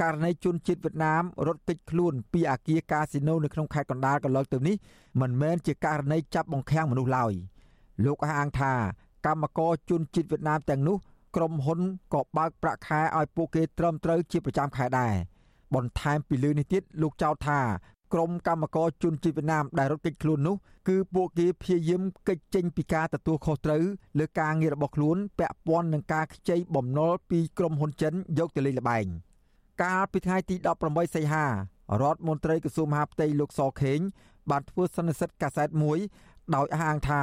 [0.00, 4.76] ករណីជនជាតិវៀតណាមរត់គេចខ្លួនពីអាគារកាស៊ីណូនៅក្នុងខេត្តកណ្ដាលកន្លងទៅនេះ
[5.20, 7.32] មិនមែនជាករណីចាប់បង្ខាំងមនុស្សឡើយ
[8.04, 8.72] លោកអះអាងថា
[9.26, 10.96] កម្មករជនជាតិវៀតណាមទាំងនោះ
[11.36, 11.80] ក្រុមហ៊ុន
[12.14, 15.14] ក៏បើកប្រាក់ខែឲ្យពួកគេត្រឹមត្រូវជាប្រចាំខែដែរ
[15.74, 17.60] បន្ថែមពីលើនេះទៀតលោកចោទថា
[18.12, 20.56] ក្រុមកម្មករជនជាតិវៀតណាមដែលរត់គេចខ្លួននោះ
[20.88, 23.82] គឺពួកគេព្យាយាមគេចចេញពីការទទួលខុសត្រូវ
[24.18, 29.06] លើការងាររបស់ខ្លួនពាក់ព័ន្ធនឹងការខ្ចីបំណុលពីក្រុមហ៊ុនចិនយកទៅលេងល្បែង
[29.82, 31.46] កាលពីថ្ងៃទី18សីហា
[32.02, 34.00] រដ្ឋមន្ត្រីក្រសួងមហាផ្ទៃលោកសខេង
[34.50, 35.98] បានធ្វើសន្និសីទកាសែតមួយ
[36.54, 37.22] ដោយអះអាងថា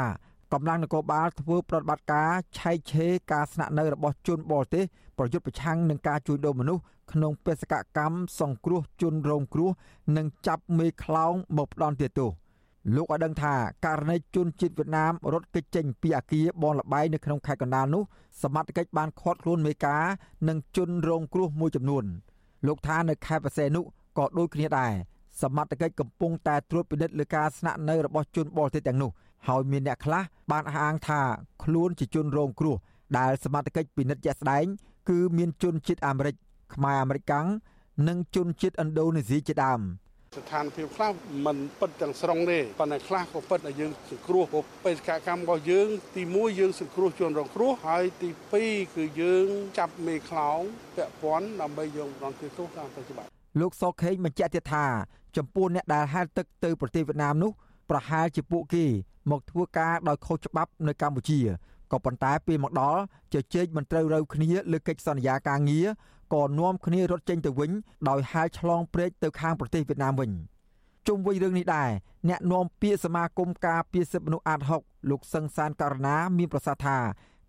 [0.54, 4.84] កម្លាំងនគរបាលធ្វើប្រតិបត្តិការឆែកឆេរការស្នាក់នៅរបស់ជនបរទេស
[5.18, 6.82] ប្រយុទ្ធប្រឆាំងនឹងការជួញដូរមនុស្ស
[7.12, 9.70] ក្នុងបេសកកម្មសង្គ្រោះជនរងគ្រោះ
[10.18, 12.32] និងចាប់មេខ្លោងមកផ្ដន់ទោស
[12.96, 13.54] លោកឲ្យដឹងថា
[13.86, 18.04] ករណីជនជាតិវៀតណាមរត់គេចចេញពីអាគារបនលបែងនៅក្នុងខេត្តកណ្ដាលនោះ
[18.42, 20.04] សមត្ថកិច្ចបានឃាត់ខ្លួនមេការ
[20.48, 22.04] និងជនរងគ្រោះមួយចំនួន
[22.68, 23.82] លោកថានៅខេត្តបរសេនុ
[24.18, 24.94] ក៏ដូចគ្នាដែរ
[25.42, 29.12] សមត្ថកិច្ចកំពុងតែត្រួតពិនិត្យលើការស្នាក់នៅរបស់ជនបរទេសទាំងនោះ
[29.48, 31.22] ហើយមានអ្នកខ្លះបានអះអាងថា
[31.64, 32.76] ខ្លួនជាជនរងគ្រោះ
[33.18, 34.66] ដែលសមត្ថកិច្ចពិនិត្យជាក់ស្ដែង
[35.10, 36.36] គឺមានជនជាតិអាមេរិក
[36.76, 37.48] ខ្មែរអាមេរិកាំង
[38.08, 39.82] និងជនជាតិឥណ្ឌូនេស៊ីជាដើម
[40.38, 41.12] ស្ថានភាពខ្លះ
[41.46, 44.44] มันពិតទាំងស្រុងទេប៉ុន្តែខ្លះក៏ពិតដែលយើងសង្គ្រោះ
[44.86, 48.30] បេសកកម្មរបស់យើង ទី1យើងសង្គ្រោះជនរងគ្រោះហើយទី
[48.62, 50.60] 2គឺយើងចាប់មេខ្លោង
[50.96, 53.30] ពាក់ព័ន្ធដើម្បីយករងគ្រោះទោសតាមប្រតិបត្តិ
[53.60, 54.86] លោកសខេងបញ្ជាក់ទៀតថា
[55.38, 57.52] ចំពោះអ្នកដែលហែលទឹកទៅប្រទេសវៀតណាមនោះ
[57.90, 58.86] ប្រហែលជាពួកគេ
[59.32, 61.40] មកធ្វើការដោយខុសច្បាប់នៅកម្ពុជា
[61.92, 63.02] ក៏ប៉ុន្តែពេលមកដល់
[63.34, 65.88] ជជែកមិនត្រូវរូវគ្នាលើកិច្ចសន្យាការងារ
[66.34, 67.72] ក៏នាំគ្នារត់ចេញទៅវិញ
[68.10, 70.32] ដោយហែលឆ្លងព្រែកទៅខាងប្រទេសវៀតណាមវិញ
[71.08, 71.90] ជុំវិញរឿងនេះដែរ
[72.30, 76.98] អ្នកនាំពាក្យសមាគមការពារសិទ្ធិមនុស្សអាត6លោកសឹងសានករណាមានប្រសាសន៍ថា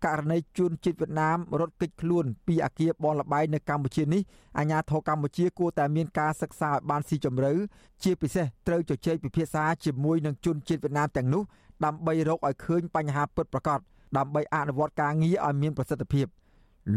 [0.05, 4.21] ករណីជនជាតិវៀតណាមរត់គេចខ្លួនពីអាគារបនលបែងនៅកម្ពុជានេះ
[4.57, 7.53] អាជ្ញាធរកម្ពុជាគួរតែមានការសិក្សាឲ្យបានស៊ីជម្រៅ
[8.03, 11.43] ជាពិសេសត្រូវជជែកពិភាក្សាជាមួយនឹងជនជាតិវៀតណាមទាំងនោះ
[11.85, 13.79] ដើម្បីរកឲ្យឃើញបញ្ហាពិតប្រាកដ
[14.17, 16.27] ដើម្បីអនុវត្តការងារឲ្យមានប្រសិទ្ធភាព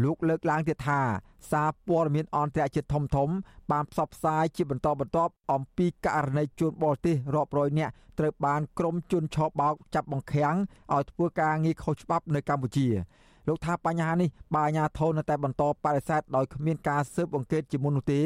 [0.03, 1.01] លោកលើកឡើងទៀតថា
[1.51, 3.29] សារព័ត៌មានអន្តរជាតិធំធំ
[3.71, 10.55] បានផ្សព្វផ្សាយជាបន្តបន្ទាប់អំពីករណីជួនបរទេសរាប់រយនាក់ត្រូវបានក្រុមជនឆបោកចាប់បង្ខាំង
[10.93, 12.87] ឲ្យធ្វើការងារខុសច្បាប់នៅកម្ពុជា
[13.47, 18.21] លោកថាបញ្ហានេះបើអាជ្ញាធរនៅតែបន្តបដិសេធដោយគ្មានការស៊ើបអង្កេតជាមុននោះទេ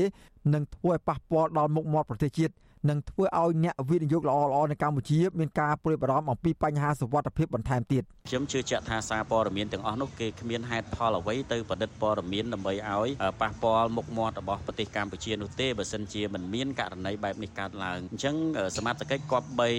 [0.54, 2.54] នឹងធ្វើឲ្យប៉ះពាល់ដល់មុខមាត់ប្រទេសជាតិ
[2.90, 13.10] និងធ្វើឲ្យអ្នកវិនិយោគល្អៗនៅកម្ពុជាមានការព្រួយបារម្ភអំពីបញ្ហាសុវត្ថិភាពបន្ថែមទៀតខ្ញុំជឿជាក់ថាសារព័ត៌មានទាំងអស់នោះគេគ្មានហេតុផលអ្វីទៅប្រឌិតព័ត៌មានដើម្បីឲ្យ
[13.42, 18.36] ប៉ះពាល់មុខមាត់របស់ប្រទេសកម្ពុជានោះទេបើសិនជាមិនមានករណីបែបនេះកើតឡើងអញ្ចឹង
[18.78, 19.70] សមាជិកគប្បី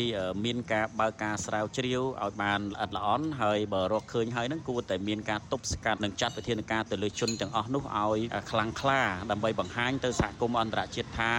[0.44, 8.18] មានការបើកការស្រាវជ្រាវឲ្យបានល្អិតល្អន់ហើយបើរកឃើញហើយនឹងគួរតែមានការទប់ស្កាត់និងចាត់វិធានការទៅលើជនទាំងអស់នោះឲ្យ
[8.50, 9.00] ខ្លាំងក្លា
[9.30, 11.30] ដើម្បីបង្ហាញទៅសហគមន៍អន្តរជាតិថា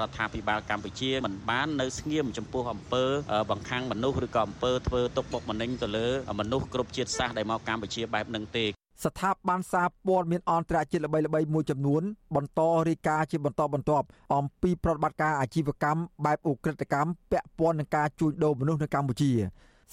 [0.00, 3.04] រដ្ឋាភិបាលកម្ពុជាមិនបាននៅស្ងៀមចំពោះអំពើ
[3.50, 6.06] បង្ខាំងមនុស្សឬក៏អំពើធ្វើទុកបុកម្នេញទៅលើ
[6.40, 8.66] មនុស្សគ្រប់ជាតិសាសន៍ដែលមកកម្ពុជាបែបនឹងទេ
[9.04, 12.02] ស្ថាប័នសារព័ត៌មានអន្តរជាតិល្បីៗមួយចំនួន
[12.36, 19.32] បន្តរាយការណ៍ជាបន្តបន្ទាប់អំពីប្រតិបត្តិការអាជីវកម្មបែបឧក្រិដ្ឋកម្មពាក់ព័ន្ធនឹងការជួញដូរមនុស្សនៅកម្ពុជា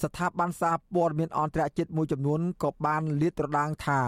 [0.02, 4.00] ស្ថាប័នសារព័ត៌មានអន្តរជាតិមួយចំនួនក៏បានលាតត្រដាងថា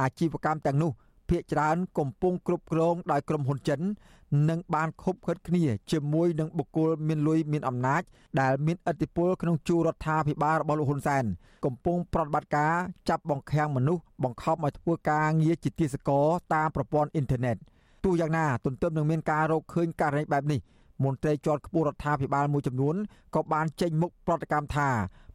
[0.00, 0.92] អាជីវកម្មទាំងនោះ
[1.30, 3.80] ភាគច្រើនកំពុងគ្រប់គ្រងដោយក្រុមហ៊ុនចិន
[4.48, 8.02] និងបានខុបខិតគ្នាជាមួយនឹងបុគ្គលមានលុយមានអំណាច
[8.40, 11.24] ដែលមានឥទ្ធិពលក្នុងជួររដ្ឋាភិបាលរបស់លោកហ៊ុនសែន
[11.64, 12.74] កំពុងប្រតិបត្តិការ
[13.08, 17.56] ចាប់បង្ខាំងមនុស្សបង្ខំឲ្យធ្វើការងារជាទាសករតាមប្រព័ន្ធអ៊ីនធឺណិត
[18.04, 20.60] ទោះយ៉ាងណាទន្ទឹមនឹងមានការរកឃើញករណីបែបនេះ
[21.04, 22.94] មន្ត្រីជាន់ខ្ពស់រដ្ឋាភិបាលមួយចំនួន
[23.34, 24.88] ក៏បានចេញមុខប្រតិកម្មថា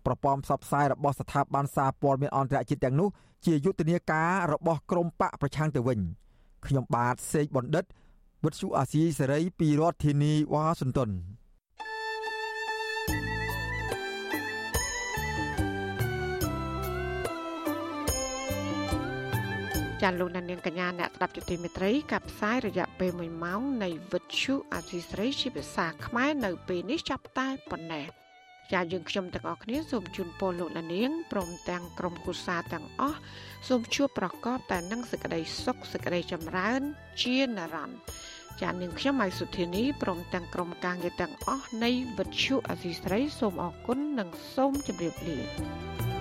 [0.05, 3.09] ប្រព័ន្ធផ្សព្វផ្សាយរបស់ស្ថាប័នសារព័ត៌មានអន្តរជាតិទាំងនោះ
[3.45, 5.99] ជាយុទ្ធនាការរបស់ក្រមបកប្រឆាំងទៅវិញ
[6.67, 7.85] ខ្ញុំបាទសេកបណ្ឌិត
[8.45, 11.11] វិទ្យុអាស៊ីសេរីពីរដ្ឋធានីវ៉ាស៊ីនតោន
[20.01, 28.07] ចាលោកនាងកញ្ញាអ្នកស្ដាប់ជទីមេត្រីកັບផ្សាយរយៈពេល1ម៉ោងនៃវិទ្យុអាស៊ីសេរីជាភាសាខ្មែរនៅពេលនេះចាប់តែប៉ុណ្ណេះ
[28.73, 33.19] ចាយើងខ្ញុំទាំងអស់គ្នាសូមជូនពរលោកនាងព្រមទាំងក្រុមគូសាទាំងអស់
[33.67, 36.81] សូមជួបប្រកបតែនឹងសេចក្តីសុខសេចក្តីចម្រើន
[37.21, 37.99] ជានិរន្តរ៍
[38.61, 46.14] ចានាងខ្ញុំម៉ៃសុធានីព្រមទាំងក្រុមការងារទាំងអស់នៃវិទ្យុអសីស្រីសូមអរគុណនិងសូមជម្រាបលា